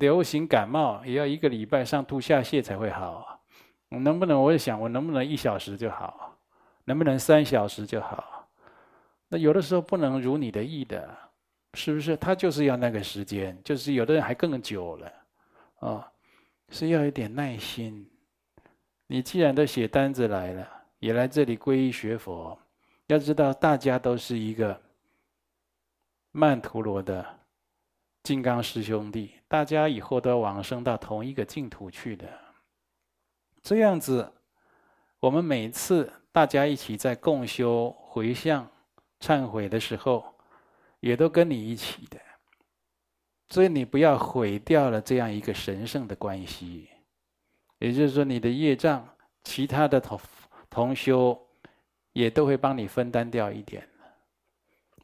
[0.00, 3.42] 流行感冒也要一个礼拜上吐下泻才会好，
[3.90, 4.42] 能不能？
[4.42, 6.34] 我也想，我能不能一小时就好？
[6.86, 8.48] 能不能三小时就好？
[9.28, 11.14] 那有的时候不能如你的意的，
[11.74, 12.16] 是不是？
[12.16, 15.12] 他就是要那个时间，就是有的人还更久了。
[15.80, 16.10] 啊，
[16.70, 18.08] 是要有点耐心。
[19.06, 22.58] 你既然都写单子来了，也来这里皈依学佛，
[23.06, 24.80] 要知道大家都是一个
[26.32, 27.40] 曼陀罗的
[28.22, 32.26] 金刚师兄弟，大家以后都要往生到同一个净土去的。
[33.62, 34.32] 这样子，
[35.20, 38.70] 我们每次大家一起在共修、回向、
[39.20, 40.34] 忏悔的时候，
[41.00, 42.18] 也都跟你一起的。
[43.50, 46.88] 所以你不要毁掉了这样一个神圣的关系。
[47.78, 49.06] 也就是说，你的业障，
[49.42, 50.20] 其他的同
[50.70, 51.38] 同修
[52.12, 53.86] 也都会帮你分担掉一点。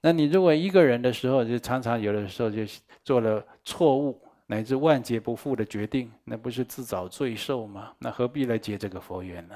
[0.01, 2.63] 那你如果一个人的时候，就常常有的时候就
[3.05, 7.93] 做了错误乃至万劫不复的决定，那不是自找罪受吗？
[7.99, 9.55] 那何必来结这个佛缘呢？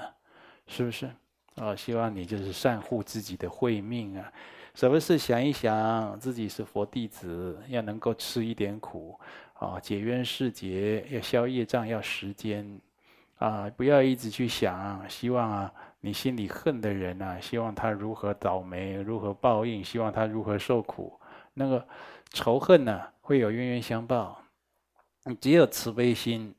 [0.67, 1.11] 是不是？
[1.57, 4.33] 哦，希望你就是善护自己的慧命啊！
[4.75, 9.19] 什么事想一想，自己是佛弟子，要能够吃一点苦，
[9.55, 12.81] 啊，解冤释结，要消业障，要时间。
[13.45, 21.21] 啊，不要一直去想，希望啊，你心里恨的人啊，希望他如何倒霉，如何报应，希望他如何受苦。
[21.53, 21.87] 那个
[22.31, 24.41] 仇恨呢、会有冤冤相报。
[25.25, 26.55] 你只有慈悲心，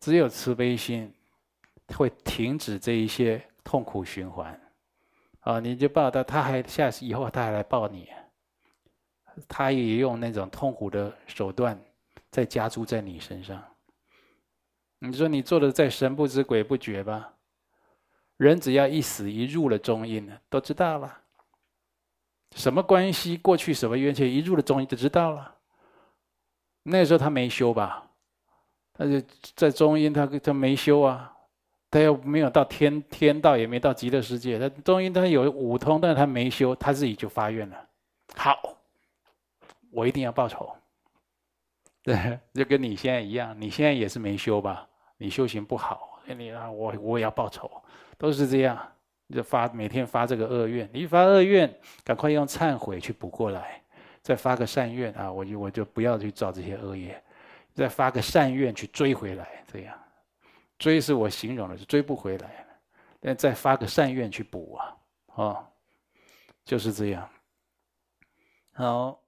[0.00, 1.14] 只有慈悲心，
[1.96, 4.60] 会停止这一些痛苦循环。
[5.42, 8.08] 啊，你就报他，他还下次以后他还来报你，
[9.46, 11.80] 他也用那种痛苦的手段
[12.32, 13.62] 再加诸在你身上。
[14.98, 17.34] 你说你做的再神不知鬼不觉吧？
[18.36, 21.20] 人只要一死一入了中阴，都知道了。
[22.56, 23.36] 什么关系？
[23.36, 24.28] 过去什么冤结？
[24.28, 25.54] 一入了中阴就知道了。
[26.82, 28.10] 那时候他没修吧？
[28.92, 29.20] 他就
[29.56, 31.32] 在中阴，他他没修啊，
[31.90, 34.58] 他又没有到天天道，也没到极乐世界。
[34.58, 37.88] 他中阴他有五通，但是他没修，他自己就发愿了。
[38.34, 38.76] 好，
[39.90, 40.74] 我一定要报仇。
[42.06, 44.86] 对，就跟你现在一样，你现在也是没修吧？
[45.16, 47.70] 你修行不好，你啊，我我也要报仇，
[48.18, 48.78] 都是这样，
[49.30, 51.74] 就发每天发这个恶愿，你一发恶愿，
[52.04, 53.82] 赶快用忏悔去补过来，
[54.20, 57.18] 再发个善愿啊，我就我就不要去造这些恶业，
[57.72, 59.98] 再发个善愿去追回来，这样，
[60.78, 62.66] 追是我形容的，是追不回来，
[63.18, 64.96] 但再发个善愿去补啊，
[65.36, 65.66] 哦，
[66.66, 67.26] 就是这样，
[68.74, 69.23] 好。